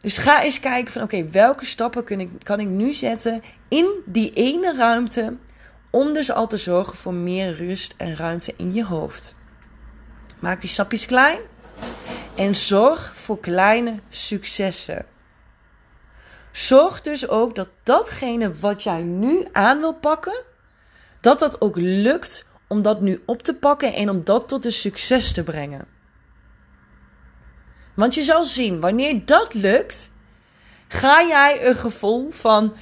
Dus 0.00 0.18
ga 0.18 0.42
eens 0.42 0.60
kijken 0.60 0.92
van 0.92 1.02
oké, 1.02 1.28
welke 1.30 1.64
stappen 1.64 2.20
ik, 2.20 2.30
kan 2.42 2.60
ik 2.60 2.68
nu 2.68 2.92
zetten 2.92 3.42
in 3.68 3.86
die 4.04 4.32
ene 4.32 4.74
ruimte 4.76 5.36
om 5.96 6.12
dus 6.12 6.32
al 6.32 6.46
te 6.46 6.56
zorgen 6.56 6.96
voor 6.96 7.14
meer 7.14 7.56
rust 7.56 7.94
en 7.96 8.16
ruimte 8.16 8.54
in 8.56 8.74
je 8.74 8.84
hoofd. 8.84 9.34
Maak 10.38 10.60
die 10.60 10.70
stapjes 10.70 11.06
klein 11.06 11.40
en 12.34 12.54
zorg 12.54 13.12
voor 13.14 13.40
kleine 13.40 13.94
successen. 14.08 15.06
Zorg 16.50 17.00
dus 17.00 17.28
ook 17.28 17.54
dat 17.54 17.68
datgene 17.82 18.52
wat 18.52 18.82
jij 18.82 19.00
nu 19.00 19.46
aan 19.52 19.80
wil 19.80 19.94
pakken, 19.94 20.42
dat 21.20 21.38
dat 21.38 21.60
ook 21.60 21.76
lukt 21.76 22.46
om 22.68 22.82
dat 22.82 23.00
nu 23.00 23.22
op 23.26 23.42
te 23.42 23.54
pakken 23.54 23.94
en 23.94 24.10
om 24.10 24.24
dat 24.24 24.48
tot 24.48 24.64
een 24.64 24.72
succes 24.72 25.32
te 25.32 25.42
brengen. 25.42 25.86
Want 27.94 28.14
je 28.14 28.22
zal 28.22 28.44
zien, 28.44 28.80
wanneer 28.80 29.26
dat 29.26 29.54
lukt, 29.54 30.10
ga 30.88 31.26
jij 31.26 31.66
een 31.66 31.76
gevoel 31.76 32.30
van 32.30 32.74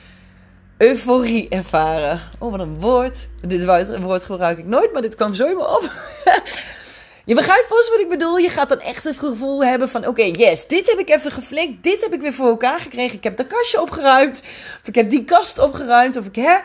euforie 0.78 1.48
ervaren. 1.48 2.20
Oh, 2.38 2.50
wat 2.50 2.60
een 2.60 2.80
woord. 2.80 3.28
Dit 3.46 3.64
woord 4.00 4.24
gebruik 4.24 4.58
ik 4.58 4.64
nooit, 4.64 4.92
maar 4.92 5.02
dit 5.02 5.14
kwam 5.14 5.34
zo 5.34 5.46
in 5.46 5.56
me 5.56 5.68
op. 5.68 5.90
Je 7.26 7.34
begrijpt 7.34 7.68
vast 7.68 7.90
wat 7.90 8.00
ik 8.00 8.08
bedoel. 8.08 8.36
Je 8.36 8.48
gaat 8.48 8.68
dan 8.68 8.80
echt 8.80 9.04
het 9.04 9.18
gevoel 9.18 9.64
hebben 9.64 9.88
van: 9.88 10.06
oké, 10.06 10.22
yes, 10.22 10.66
dit 10.66 10.86
heb 10.86 10.98
ik 10.98 11.10
even 11.10 11.30
geflikt. 11.30 11.82
Dit 11.82 12.00
heb 12.00 12.12
ik 12.12 12.20
weer 12.20 12.34
voor 12.34 12.48
elkaar 12.48 12.80
gekregen. 12.80 13.16
Ik 13.16 13.24
heb 13.24 13.36
de 13.36 13.46
kastje 13.46 13.80
opgeruimd. 13.80 14.40
Of 14.80 14.88
ik 14.88 14.94
heb 14.94 15.10
die 15.10 15.24
kast 15.24 15.58
opgeruimd. 15.58 16.16
Of 16.16 16.26
ik 16.26 16.34
hè. 16.34 16.58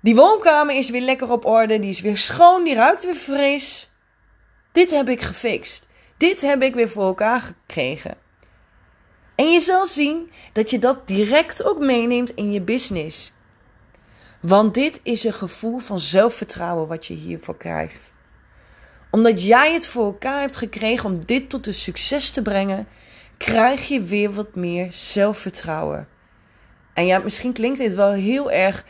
Die 0.00 0.14
woonkamer 0.14 0.76
is 0.76 0.90
weer 0.90 1.00
lekker 1.00 1.30
op 1.30 1.44
orde. 1.44 1.78
Die 1.78 1.90
is 1.90 2.00
weer 2.00 2.16
schoon. 2.16 2.64
Die 2.64 2.74
ruikt 2.74 3.04
weer 3.04 3.14
fris. 3.14 3.90
Dit 4.72 4.90
heb 4.90 5.08
ik 5.08 5.20
gefixt. 5.20 5.86
Dit 6.16 6.40
heb 6.40 6.62
ik 6.62 6.74
weer 6.74 6.88
voor 6.88 7.04
elkaar 7.04 7.40
gekregen. 7.40 8.14
En 9.38 9.50
je 9.50 9.60
zal 9.60 9.86
zien 9.86 10.30
dat 10.52 10.70
je 10.70 10.78
dat 10.78 11.06
direct 11.06 11.64
ook 11.64 11.78
meeneemt 11.78 12.30
in 12.34 12.52
je 12.52 12.60
business. 12.60 13.32
Want 14.40 14.74
dit 14.74 15.00
is 15.02 15.24
een 15.24 15.32
gevoel 15.32 15.78
van 15.78 15.98
zelfvertrouwen 15.98 16.88
wat 16.88 17.06
je 17.06 17.14
hiervoor 17.14 17.56
krijgt. 17.56 18.12
Omdat 19.10 19.42
jij 19.42 19.72
het 19.72 19.86
voor 19.86 20.04
elkaar 20.04 20.40
hebt 20.40 20.56
gekregen 20.56 21.10
om 21.10 21.24
dit 21.24 21.50
tot 21.50 21.66
een 21.66 21.74
succes 21.74 22.30
te 22.30 22.42
brengen, 22.42 22.88
krijg 23.36 23.88
je 23.88 24.02
weer 24.02 24.32
wat 24.32 24.54
meer 24.54 24.88
zelfvertrouwen. 24.90 26.08
En 26.94 27.06
ja, 27.06 27.18
misschien 27.18 27.52
klinkt 27.52 27.78
dit 27.78 27.94
wel 27.94 28.12
heel 28.12 28.50
erg 28.50 28.84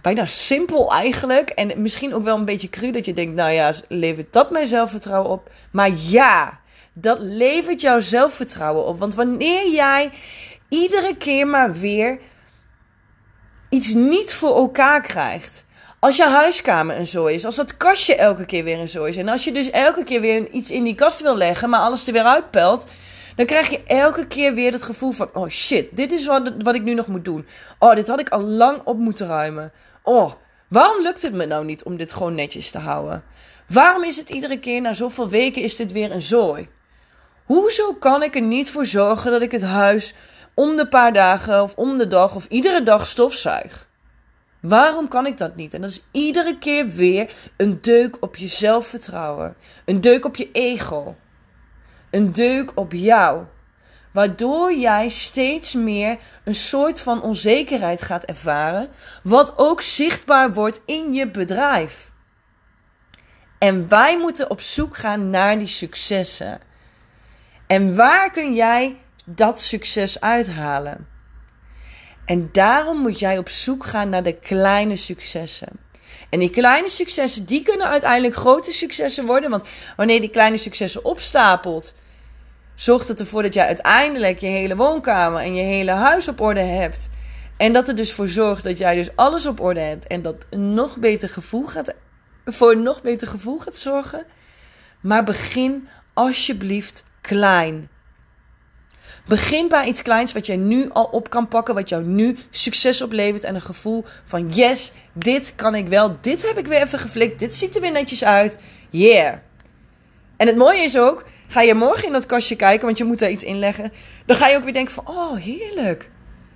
bijna 0.00 0.26
simpel 0.26 0.92
eigenlijk. 0.92 1.50
En 1.50 1.82
misschien 1.82 2.14
ook 2.14 2.22
wel 2.22 2.36
een 2.36 2.44
beetje 2.44 2.70
cru 2.70 2.90
dat 2.90 3.04
je 3.04 3.12
denkt, 3.12 3.34
nou 3.34 3.52
ja, 3.52 3.72
levert 3.88 4.32
dat 4.32 4.50
mijn 4.50 4.66
zelfvertrouwen 4.66 5.30
op? 5.30 5.50
Maar 5.70 5.90
ja, 5.94 6.59
dat 7.00 7.18
levert 7.20 7.80
jouw 7.80 8.00
zelfvertrouwen 8.00 8.86
op. 8.86 8.98
Want 8.98 9.14
wanneer 9.14 9.70
jij 9.70 10.10
iedere 10.68 11.16
keer 11.16 11.46
maar 11.46 11.72
weer 11.72 12.18
iets 13.68 13.94
niet 13.94 14.34
voor 14.34 14.56
elkaar 14.56 15.00
krijgt. 15.00 15.64
Als 15.98 16.16
je 16.16 16.24
huiskamer 16.24 16.96
een 16.96 17.06
zooi 17.06 17.34
is, 17.34 17.44
als 17.44 17.56
dat 17.56 17.76
kastje 17.76 18.14
elke 18.14 18.44
keer 18.44 18.64
weer 18.64 18.78
een 18.78 18.88
zooi 18.88 19.08
is. 19.10 19.16
En 19.16 19.28
als 19.28 19.44
je 19.44 19.52
dus 19.52 19.70
elke 19.70 20.04
keer 20.04 20.20
weer 20.20 20.48
iets 20.50 20.70
in 20.70 20.84
die 20.84 20.94
kast 20.94 21.20
wil 21.20 21.36
leggen, 21.36 21.70
maar 21.70 21.80
alles 21.80 22.06
er 22.06 22.12
weer 22.12 22.24
uitpelt. 22.24 22.86
Dan 23.36 23.46
krijg 23.46 23.70
je 23.70 23.82
elke 23.86 24.26
keer 24.26 24.54
weer 24.54 24.72
het 24.72 24.82
gevoel 24.82 25.10
van: 25.10 25.28
oh 25.32 25.48
shit, 25.48 25.96
dit 25.96 26.12
is 26.12 26.26
wat, 26.26 26.52
wat 26.58 26.74
ik 26.74 26.82
nu 26.82 26.94
nog 26.94 27.06
moet 27.06 27.24
doen. 27.24 27.46
Oh, 27.78 27.94
dit 27.94 28.06
had 28.06 28.20
ik 28.20 28.28
al 28.28 28.40
lang 28.40 28.80
op 28.84 28.98
moeten 28.98 29.26
ruimen. 29.26 29.72
Oh, 30.02 30.32
waarom 30.68 31.02
lukt 31.02 31.22
het 31.22 31.32
me 31.32 31.46
nou 31.46 31.64
niet 31.64 31.82
om 31.82 31.96
dit 31.96 32.12
gewoon 32.12 32.34
netjes 32.34 32.70
te 32.70 32.78
houden? 32.78 33.24
Waarom 33.66 34.04
is 34.04 34.16
het 34.16 34.28
iedere 34.28 34.58
keer 34.58 34.80
na 34.80 34.92
zoveel 34.92 35.28
weken 35.28 35.62
is 35.62 35.76
dit 35.76 35.92
weer 35.92 36.12
een 36.12 36.22
zooi? 36.22 36.68
Hoezo 37.50 37.94
kan 37.94 38.22
ik 38.22 38.34
er 38.34 38.42
niet 38.42 38.70
voor 38.70 38.86
zorgen 38.86 39.30
dat 39.30 39.42
ik 39.42 39.50
het 39.52 39.62
huis 39.62 40.14
om 40.54 40.76
de 40.76 40.88
paar 40.88 41.12
dagen 41.12 41.62
of 41.62 41.74
om 41.74 41.98
de 41.98 42.06
dag 42.06 42.34
of 42.34 42.46
iedere 42.46 42.82
dag 42.82 43.06
stofzuig? 43.06 43.88
Waarom 44.60 45.08
kan 45.08 45.26
ik 45.26 45.38
dat 45.38 45.56
niet? 45.56 45.74
En 45.74 45.80
dat 45.80 45.90
is 45.90 46.04
iedere 46.12 46.58
keer 46.58 46.88
weer 46.88 47.32
een 47.56 47.80
deuk 47.80 48.16
op 48.20 48.36
je 48.36 48.48
zelfvertrouwen. 48.48 49.56
Een 49.84 50.00
deuk 50.00 50.24
op 50.24 50.36
je 50.36 50.50
ego. 50.52 51.16
Een 52.10 52.32
deuk 52.32 52.72
op 52.74 52.92
jou. 52.92 53.44
Waardoor 54.12 54.74
jij 54.74 55.08
steeds 55.08 55.74
meer 55.74 56.18
een 56.44 56.54
soort 56.54 57.00
van 57.00 57.22
onzekerheid 57.22 58.02
gaat 58.02 58.24
ervaren, 58.24 58.88
wat 59.22 59.58
ook 59.58 59.80
zichtbaar 59.80 60.52
wordt 60.52 60.80
in 60.84 61.12
je 61.12 61.30
bedrijf. 61.30 62.10
En 63.58 63.88
wij 63.88 64.18
moeten 64.18 64.50
op 64.50 64.60
zoek 64.60 64.96
gaan 64.96 65.30
naar 65.30 65.58
die 65.58 65.66
successen. 65.66 66.68
En 67.70 67.96
waar 67.96 68.30
kun 68.30 68.54
jij 68.54 68.96
dat 69.26 69.60
succes 69.60 70.20
uithalen? 70.20 71.08
En 72.24 72.48
daarom 72.52 72.98
moet 72.98 73.18
jij 73.18 73.38
op 73.38 73.48
zoek 73.48 73.84
gaan 73.84 74.08
naar 74.08 74.22
de 74.22 74.38
kleine 74.38 74.96
successen. 74.96 75.68
En 76.30 76.38
die 76.38 76.50
kleine 76.50 76.88
successen, 76.88 77.44
die 77.44 77.62
kunnen 77.62 77.86
uiteindelijk 77.86 78.34
grote 78.34 78.72
successen 78.72 79.26
worden. 79.26 79.50
Want 79.50 79.64
wanneer 79.96 80.20
die 80.20 80.30
kleine 80.30 80.56
successen 80.56 81.04
opstapelt, 81.04 81.94
zorgt 82.74 83.08
het 83.08 83.20
ervoor 83.20 83.42
dat 83.42 83.54
jij 83.54 83.66
uiteindelijk 83.66 84.38
je 84.38 84.46
hele 84.46 84.76
woonkamer 84.76 85.40
en 85.40 85.54
je 85.54 85.62
hele 85.62 85.92
huis 85.92 86.28
op 86.28 86.40
orde 86.40 86.60
hebt. 86.60 87.10
En 87.56 87.72
dat 87.72 87.88
er 87.88 87.94
dus 87.96 88.12
voor 88.12 88.28
zorgt 88.28 88.64
dat 88.64 88.78
jij 88.78 88.94
dus 88.94 89.16
alles 89.16 89.46
op 89.46 89.60
orde 89.60 89.80
hebt. 89.80 90.06
En 90.06 90.22
dat 90.22 90.46
nog 90.50 90.98
beter 90.98 91.28
gevoel 91.28 91.66
gaat, 91.66 91.94
voor 92.44 92.72
een 92.72 92.82
nog 92.82 93.02
beter 93.02 93.28
gevoel 93.28 93.58
gaat 93.58 93.76
zorgen. 93.76 94.26
Maar 95.00 95.24
begin 95.24 95.88
alsjeblieft 96.14 97.08
klein. 97.30 97.88
Begin 99.26 99.68
bij 99.68 99.86
iets 99.86 100.02
kleins 100.02 100.32
wat 100.32 100.46
jij 100.46 100.56
nu 100.56 100.90
al 100.92 101.04
op 101.04 101.30
kan 101.30 101.48
pakken, 101.48 101.74
wat 101.74 101.88
jou 101.88 102.04
nu 102.04 102.38
succes 102.50 103.02
oplevert 103.02 103.44
en 103.44 103.54
een 103.54 103.60
gevoel 103.60 104.04
van 104.24 104.48
yes, 104.48 104.92
dit 105.12 105.52
kan 105.56 105.74
ik 105.74 105.88
wel, 105.88 106.16
dit 106.20 106.46
heb 106.46 106.58
ik 106.58 106.66
weer 106.66 106.82
even 106.82 106.98
geflikt, 106.98 107.38
dit 107.38 107.54
ziet 107.54 107.74
er 107.74 107.80
weer 107.80 107.92
netjes 107.92 108.24
uit, 108.24 108.58
yeah. 108.90 109.34
En 110.36 110.46
het 110.46 110.56
mooie 110.56 110.82
is 110.82 110.98
ook, 110.98 111.24
ga 111.48 111.60
je 111.60 111.74
morgen 111.74 112.06
in 112.06 112.12
dat 112.12 112.26
kastje 112.26 112.56
kijken, 112.56 112.86
want 112.86 112.98
je 112.98 113.04
moet 113.04 113.18
daar 113.18 113.30
iets 113.30 113.44
inleggen, 113.44 113.92
dan 114.26 114.36
ga 114.36 114.48
je 114.48 114.56
ook 114.56 114.64
weer 114.64 114.72
denken 114.72 114.94
van 114.94 115.08
oh 115.08 115.36
heerlijk, 115.36 116.10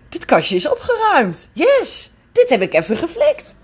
dit 0.08 0.24
kastje 0.24 0.56
is 0.56 0.68
opgeruimd, 0.68 1.48
yes, 1.52 2.12
dit 2.32 2.48
heb 2.48 2.62
ik 2.62 2.74
even 2.74 2.96
geflikt. 2.96 3.54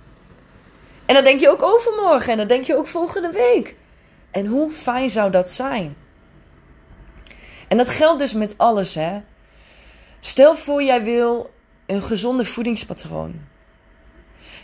En 1.06 1.14
dan 1.14 1.24
denk 1.24 1.40
je 1.40 1.50
ook 1.50 1.62
overmorgen 1.62 2.32
en 2.32 2.38
dan 2.38 2.48
denk 2.48 2.64
je 2.66 2.76
ook 2.76 2.86
volgende 2.86 3.30
week. 3.32 3.74
En 4.30 4.46
hoe 4.46 4.70
fijn 4.70 5.10
zou 5.10 5.30
dat 5.30 5.50
zijn? 5.50 5.99
En 7.70 7.76
dat 7.76 7.88
geldt 7.88 8.18
dus 8.18 8.32
met 8.32 8.54
alles, 8.56 8.94
hè. 8.94 9.20
Stel 10.20 10.56
voor 10.56 10.82
jij 10.82 11.02
wil 11.02 11.50
een 11.86 12.02
gezonde 12.02 12.44
voedingspatroon. 12.44 13.40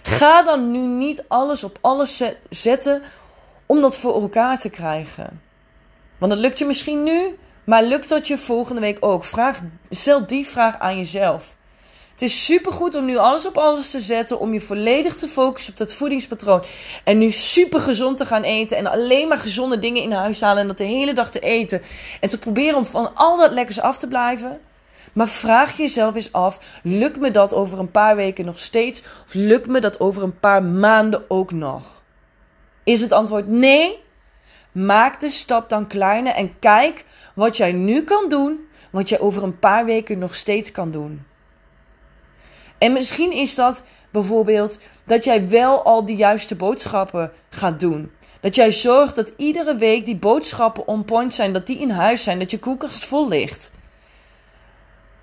Ga 0.02 0.42
dan 0.42 0.70
nu 0.70 0.78
niet 0.78 1.24
alles 1.28 1.64
op 1.64 1.78
alles 1.80 2.24
zetten 2.50 3.02
om 3.66 3.80
dat 3.80 3.98
voor 3.98 4.22
elkaar 4.22 4.58
te 4.58 4.70
krijgen. 4.70 5.42
Want 6.18 6.32
dat 6.32 6.40
lukt 6.40 6.58
je 6.58 6.64
misschien 6.64 7.02
nu, 7.02 7.38
maar 7.64 7.82
lukt 7.82 8.08
dat 8.08 8.26
je 8.26 8.38
volgende 8.38 8.80
week 8.80 8.98
ook? 9.00 9.24
Vraag, 9.24 9.60
stel 9.90 10.26
die 10.26 10.46
vraag 10.46 10.78
aan 10.78 10.96
jezelf. 10.96 11.55
Het 12.16 12.24
is 12.24 12.44
supergoed 12.44 12.94
om 12.94 13.04
nu 13.04 13.16
alles 13.16 13.46
op 13.46 13.58
alles 13.58 13.90
te 13.90 14.00
zetten. 14.00 14.38
Om 14.38 14.52
je 14.52 14.60
volledig 14.60 15.16
te 15.16 15.28
focussen 15.28 15.72
op 15.72 15.78
dat 15.78 15.92
voedingspatroon. 15.92 16.62
En 17.04 17.18
nu 17.18 17.30
super 17.30 17.80
gezond 17.80 18.16
te 18.16 18.26
gaan 18.26 18.42
eten. 18.42 18.76
En 18.76 18.86
alleen 18.86 19.28
maar 19.28 19.38
gezonde 19.38 19.78
dingen 19.78 20.02
in 20.02 20.12
huis 20.12 20.40
halen. 20.40 20.62
En 20.62 20.66
dat 20.66 20.78
de 20.78 20.84
hele 20.84 21.12
dag 21.12 21.30
te 21.30 21.40
eten. 21.40 21.82
En 22.20 22.28
te 22.28 22.38
proberen 22.38 22.76
om 22.76 22.84
van 22.84 23.14
al 23.14 23.36
dat 23.36 23.52
lekkers 23.52 23.80
af 23.80 23.98
te 23.98 24.08
blijven. 24.08 24.60
Maar 25.12 25.28
vraag 25.28 25.76
jezelf 25.76 26.14
eens 26.14 26.32
af: 26.32 26.80
lukt 26.82 27.20
me 27.20 27.30
dat 27.30 27.54
over 27.54 27.78
een 27.78 27.90
paar 27.90 28.16
weken 28.16 28.44
nog 28.44 28.58
steeds? 28.58 29.02
Of 29.26 29.34
lukt 29.34 29.66
me 29.66 29.80
dat 29.80 30.00
over 30.00 30.22
een 30.22 30.38
paar 30.38 30.62
maanden 30.62 31.24
ook 31.28 31.52
nog? 31.52 32.02
Is 32.84 33.00
het 33.00 33.12
antwoord 33.12 33.48
nee? 33.48 34.02
Maak 34.72 35.20
de 35.20 35.30
stap 35.30 35.68
dan 35.68 35.86
kleiner 35.86 36.34
en 36.34 36.58
kijk 36.58 37.04
wat 37.34 37.56
jij 37.56 37.72
nu 37.72 38.02
kan 38.02 38.28
doen, 38.28 38.68
wat 38.90 39.08
jij 39.08 39.20
over 39.20 39.42
een 39.42 39.58
paar 39.58 39.84
weken 39.84 40.18
nog 40.18 40.34
steeds 40.34 40.72
kan 40.72 40.90
doen. 40.90 41.34
En 42.78 42.92
misschien 42.92 43.32
is 43.32 43.54
dat 43.54 43.82
bijvoorbeeld 44.10 44.80
dat 45.06 45.24
jij 45.24 45.48
wel 45.48 45.84
al 45.84 46.04
de 46.04 46.14
juiste 46.14 46.54
boodschappen 46.54 47.32
gaat 47.48 47.80
doen. 47.80 48.10
Dat 48.40 48.54
jij 48.54 48.72
zorgt 48.72 49.14
dat 49.14 49.32
iedere 49.36 49.76
week 49.76 50.04
die 50.04 50.16
boodschappen 50.16 50.86
on 50.88 51.04
point 51.04 51.34
zijn, 51.34 51.52
dat 51.52 51.66
die 51.66 51.78
in 51.78 51.90
huis 51.90 52.22
zijn, 52.22 52.38
dat 52.38 52.50
je 52.50 52.58
koelkast 52.58 53.04
vol 53.04 53.28
ligt. 53.28 53.70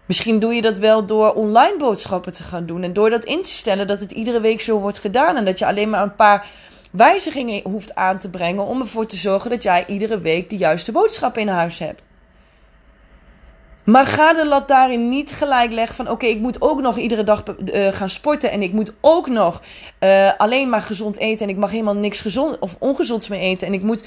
Misschien 0.06 0.39
doe 0.39 0.54
je 0.54 0.62
dat 0.62 0.78
wel 0.78 1.06
door 1.06 1.34
online 1.34 1.78
boodschappen 1.78 2.34
te 2.34 2.44
gaan 2.44 2.66
doen 2.66 2.84
en 2.84 2.94
door 2.94 3.10
dat 3.10 3.26
in 3.26 3.44
te 3.44 3.50
stellen 3.50 3.88
dat 3.88 4.00
het 4.00 4.12
iedere 4.12 4.39
week 4.39 4.62
zo 4.62 4.80
wordt 4.80 4.98
gedaan 4.98 5.36
en 5.36 5.46
dat 5.46 5.60
je 5.60 5.66
alleen 5.66 5.89
maar 5.89 6.02
een 6.02 6.16
paar 6.16 6.48
wijzigingen 6.92 7.62
hoeft 7.63 7.96
aan 7.96 8.20
te 8.20 8.30
brengen 8.30 8.66
om 8.66 8.82
ervoor 8.82 9.06
te 9.06 9.18
zorgen 9.18 9.50
dat 9.50 9.63
jij 9.63 9.86
iedere 9.88 10.20
week 10.20 10.50
de 10.50 10.58
juiste 10.58 10.92
boodschappen 10.92 11.42
in 11.42 11.48
huis 11.48 11.80
hebt. 11.80 12.02
Maar 13.84 14.06
ga 14.06 14.34
de 14.34 14.46
lat 14.46 14.67
daarin 14.67 15.10
niet 15.10 15.32
gelijk 15.32 15.72
leggen 15.72 15.96
van 15.96 16.10
oké, 16.10 16.26
ik 16.26 16.39
moet 16.39 16.62
ook 16.62 16.82
nog 16.82 16.98
iedere 16.98 17.24
dag 17.24 17.43
uh, 17.74 17.88
gaan 17.88 18.10
sporten 18.10 18.52
en 18.52 18.62
ik 18.62 18.74
moet 18.74 18.91
ook 19.02 19.30
nog 19.30 19.62
uh, 20.00 20.32
alleen 20.38 20.69
maar 20.69 20.82
gezond 20.82 21.17
eten 21.17 21.46
en 21.46 21.52
ik 21.52 21.60
mag 21.60 21.72
helemaal 21.72 21.96
niks 21.96 22.19
gezond 22.19 22.60
of 22.60 22.76
ongezonds 22.80 23.28
meer 23.28 23.39
eten 23.39 23.67
en 23.67 23.74
ik 23.74 23.82
moet 23.82 24.04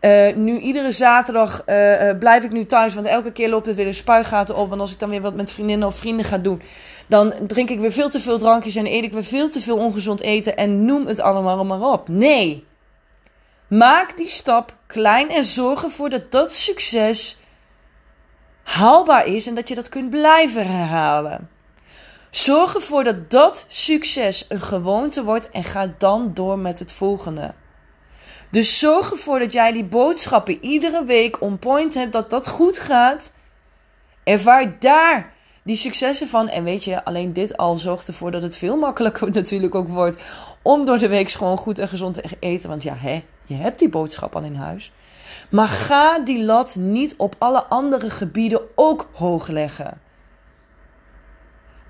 uh, 0.00 0.34
nu 0.34 0.58
iedere 0.58 0.90
zaterdag 0.90 1.64
blijf 2.18 2.44
ik 2.44 2.52
nu 2.52 2.64
thuis, 2.64 2.94
want 2.94 3.06
elke 3.06 3.32
keer 3.32 3.48
loopt 3.48 3.66
het 3.66 3.76
weer 3.76 3.84
de 3.84 3.92
spuigaten 3.92 4.56
op, 4.56 4.68
want 4.68 4.80
als 4.80 4.92
ik 4.92 4.98
dan 4.98 5.10
weer 5.10 5.20
wat 5.20 5.34
met 5.34 5.50
vriendinnen 5.50 5.88
of 5.88 5.96
vrienden 5.96 6.26
ga 6.26 6.38
doen, 6.38 6.62
dan 7.06 7.32
drink 7.46 7.70
ik 7.70 7.78
weer 7.78 7.92
veel 7.92 8.08
te 8.08 8.20
veel 8.20 8.38
drankjes 8.38 8.76
en 8.76 8.86
eet 8.86 9.04
ik 9.04 9.12
weer 9.12 9.24
veel 9.24 9.50
te 9.50 9.60
veel 9.60 9.76
ongezond 9.76 10.20
eten 10.20 10.56
en 10.56 10.84
noem 10.84 11.06
het 11.06 11.20
allemaal 11.20 11.64
maar 11.64 11.80
op. 11.80 12.08
Nee. 12.08 12.64
Maak 13.68 14.16
die 14.16 14.28
stap 14.28 14.74
klein 14.86 15.30
en 15.30 15.44
zorg 15.44 15.84
ervoor 15.84 16.10
dat 16.10 16.30
dat 16.32 16.52
succes 16.52 17.40
haalbaar 18.66 19.26
is 19.26 19.46
en 19.46 19.54
dat 19.54 19.68
je 19.68 19.74
dat 19.74 19.88
kunt 19.88 20.10
blijven 20.10 20.66
herhalen. 20.66 21.48
Zorg 22.30 22.74
ervoor 22.74 23.04
dat 23.04 23.30
dat 23.30 23.66
succes 23.68 24.44
een 24.48 24.60
gewoonte 24.60 25.24
wordt 25.24 25.50
en 25.50 25.64
ga 25.64 25.94
dan 25.98 26.30
door 26.34 26.58
met 26.58 26.78
het 26.78 26.92
volgende. 26.92 27.54
Dus 28.50 28.78
zorg 28.78 29.10
ervoor 29.10 29.38
dat 29.38 29.52
jij 29.52 29.72
die 29.72 29.84
boodschappen 29.84 30.64
iedere 30.64 31.04
week 31.04 31.40
on 31.40 31.58
point 31.58 31.94
hebt, 31.94 32.12
dat 32.12 32.30
dat 32.30 32.48
goed 32.48 32.78
gaat. 32.78 33.32
Ervaar 34.24 34.76
daar 34.78 35.32
die 35.62 35.76
successen 35.76 36.28
van. 36.28 36.48
En 36.48 36.64
weet 36.64 36.84
je, 36.84 37.04
alleen 37.04 37.32
dit 37.32 37.56
al 37.56 37.78
zorgt 37.78 38.08
ervoor 38.08 38.30
dat 38.30 38.42
het 38.42 38.56
veel 38.56 38.76
makkelijker 38.76 39.30
natuurlijk 39.40 39.74
ook 39.74 39.88
wordt 39.88 40.22
om 40.62 40.84
door 40.84 40.98
de 40.98 41.08
week 41.08 41.30
gewoon 41.30 41.58
goed 41.58 41.78
en 41.78 41.88
gezond 41.88 42.14
te 42.14 42.22
eten. 42.40 42.68
Want 42.68 42.82
ja, 42.82 42.94
hè, 42.96 43.24
je 43.44 43.54
hebt 43.54 43.78
die 43.78 43.88
boodschap 43.88 44.36
al 44.36 44.42
in 44.42 44.54
huis. 44.54 44.92
Maar 45.50 45.68
ga 45.68 46.18
die 46.18 46.44
lat 46.44 46.76
niet 46.76 47.14
op 47.16 47.34
alle 47.38 47.64
andere 47.64 48.10
gebieden 48.10 48.60
ook 48.74 49.08
hoog 49.12 49.48
leggen. 49.48 50.00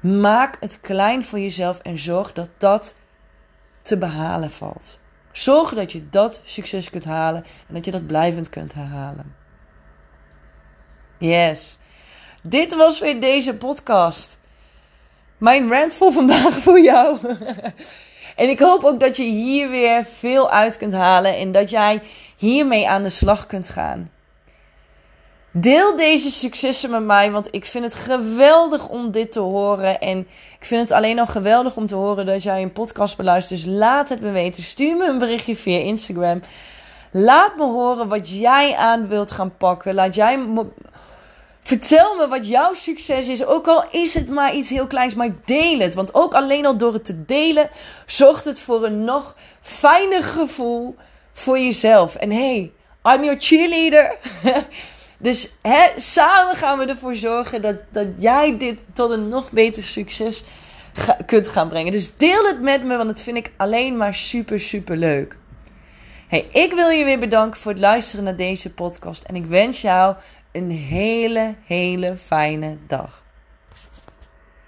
Maak 0.01 0.57
het 0.61 0.81
klein 0.81 1.25
voor 1.25 1.39
jezelf 1.39 1.79
en 1.79 1.99
zorg 1.99 2.33
dat 2.33 2.49
dat 2.59 2.95
te 3.83 3.99
behalen 3.99 4.51
valt. 4.51 5.01
Zorg 5.33 5.75
dat 5.75 5.93
je 5.93 6.09
dat 6.09 6.41
succes 6.45 6.91
kunt 6.91 7.05
halen 7.05 7.45
en 7.69 7.75
dat 7.75 7.85
je 7.85 7.91
dat 7.91 8.07
blijvend 8.07 8.49
kunt 8.49 8.75
herhalen. 8.75 9.35
Yes. 11.19 11.79
Dit 12.43 12.75
was 12.75 12.99
weer 12.99 13.21
deze 13.21 13.55
podcast. 13.55 14.39
Mijn 15.39 15.69
rant 15.69 15.95
voor 15.95 16.13
vandaag 16.13 16.53
voor 16.65 16.81
jou. 16.81 17.19
en 18.37 18.49
ik 18.49 18.59
hoop 18.59 18.85
ook 18.85 19.01
dat 19.01 19.17
je 19.17 19.23
hier 19.23 19.71
weer 19.71 20.05
veel 20.05 20.51
uit 20.51 20.77
kunt 20.77 20.93
halen 20.93 21.37
en 21.37 21.53
dat 21.53 21.71
jij 21.71 22.03
hiermee 22.37 22.89
aan 22.89 23.03
de 23.03 23.09
slag 23.09 23.47
kunt 23.47 23.69
gaan. 23.69 24.11
Deel 25.59 25.97
deze 25.97 26.31
successen 26.31 26.91
met 26.91 27.05
mij, 27.05 27.31
want 27.31 27.49
ik 27.51 27.65
vind 27.65 27.85
het 27.85 27.95
geweldig 27.95 28.89
om 28.89 29.11
dit 29.11 29.33
te 29.33 29.41
horen. 29.41 30.01
En 30.01 30.19
ik 30.59 30.65
vind 30.67 30.81
het 30.81 30.91
alleen 30.91 31.19
al 31.19 31.27
geweldig 31.27 31.77
om 31.77 31.87
te 31.87 31.95
horen 31.95 32.27
dat 32.27 32.43
jij 32.43 32.63
een 32.63 32.73
podcast 32.73 33.17
beluistert. 33.17 33.65
Dus 33.65 33.73
laat 33.75 34.09
het 34.09 34.21
me 34.21 34.31
weten. 34.31 34.63
Stuur 34.63 34.97
me 34.97 35.09
een 35.09 35.19
berichtje 35.19 35.57
via 35.57 35.79
Instagram. 35.79 36.41
Laat 37.11 37.57
me 37.57 37.63
horen 37.63 38.09
wat 38.09 38.33
jij 38.33 38.77
aan 38.77 39.09
wilt 39.09 39.31
gaan 39.31 39.57
pakken. 39.57 39.95
Laat 39.95 40.15
jij 40.15 40.39
me... 40.39 40.67
Vertel 41.61 42.17
me 42.17 42.29
wat 42.29 42.49
jouw 42.49 42.75
succes 42.75 43.29
is. 43.29 43.45
Ook 43.45 43.69
al 43.69 43.85
is 43.91 44.15
het 44.15 44.31
maar 44.31 44.55
iets 44.55 44.71
heel 44.71 44.87
kleins, 44.87 45.15
maar 45.15 45.35
deel 45.45 45.79
het. 45.79 45.95
Want 45.95 46.15
ook 46.15 46.35
alleen 46.35 46.67
al 46.67 46.77
door 46.77 46.93
het 46.93 47.05
te 47.05 47.25
delen, 47.25 47.71
zorgt 48.07 48.45
het 48.45 48.61
voor 48.61 48.85
een 48.85 49.05
nog 49.05 49.35
fijner 49.61 50.23
gevoel 50.23 50.97
voor 51.37 51.59
jezelf. 51.59 52.15
En 52.15 52.31
hey, 52.31 52.73
I'm 53.03 53.25
your 53.25 53.37
cheerleader. 53.39 54.17
dus 55.19 55.53
hè, 55.63 55.87
samen 55.97 56.57
gaan 56.57 56.79
we 56.79 56.85
ervoor 56.85 57.15
zorgen 57.15 57.63
dat, 57.63 57.77
dat 57.93 58.07
jij 58.19 58.57
dit 58.59 58.85
tot 58.93 59.11
een 59.11 59.29
nog 59.29 59.51
beter 59.51 59.83
succes 59.83 60.45
kunt 61.27 61.49
gaan 61.49 61.69
brengen. 61.69 61.93
Dus 61.93 62.17
deel 62.17 62.47
het 62.47 62.61
met 62.61 62.85
me, 62.85 62.97
want 62.97 63.09
dat 63.09 63.21
vind 63.21 63.37
ik 63.37 63.51
alleen 63.57 63.97
maar 63.97 64.15
super, 64.15 64.61
super 64.61 64.97
leuk. 64.97 65.37
Hey, 66.29 66.47
ik 66.53 66.73
wil 66.73 66.89
je 66.89 67.05
weer 67.05 67.19
bedanken 67.19 67.61
voor 67.61 67.73
het 67.73 67.81
luisteren 67.81 68.25
naar 68.25 68.37
deze 68.37 68.75
podcast. 68.75 69.23
En 69.23 69.37
ik 69.37 69.45
wens 69.47 69.81
jou 69.81 70.17
een 70.53 70.71
hele, 70.71 71.55
hele 71.65 72.17
fijne 72.17 72.79
dag. 72.87 73.26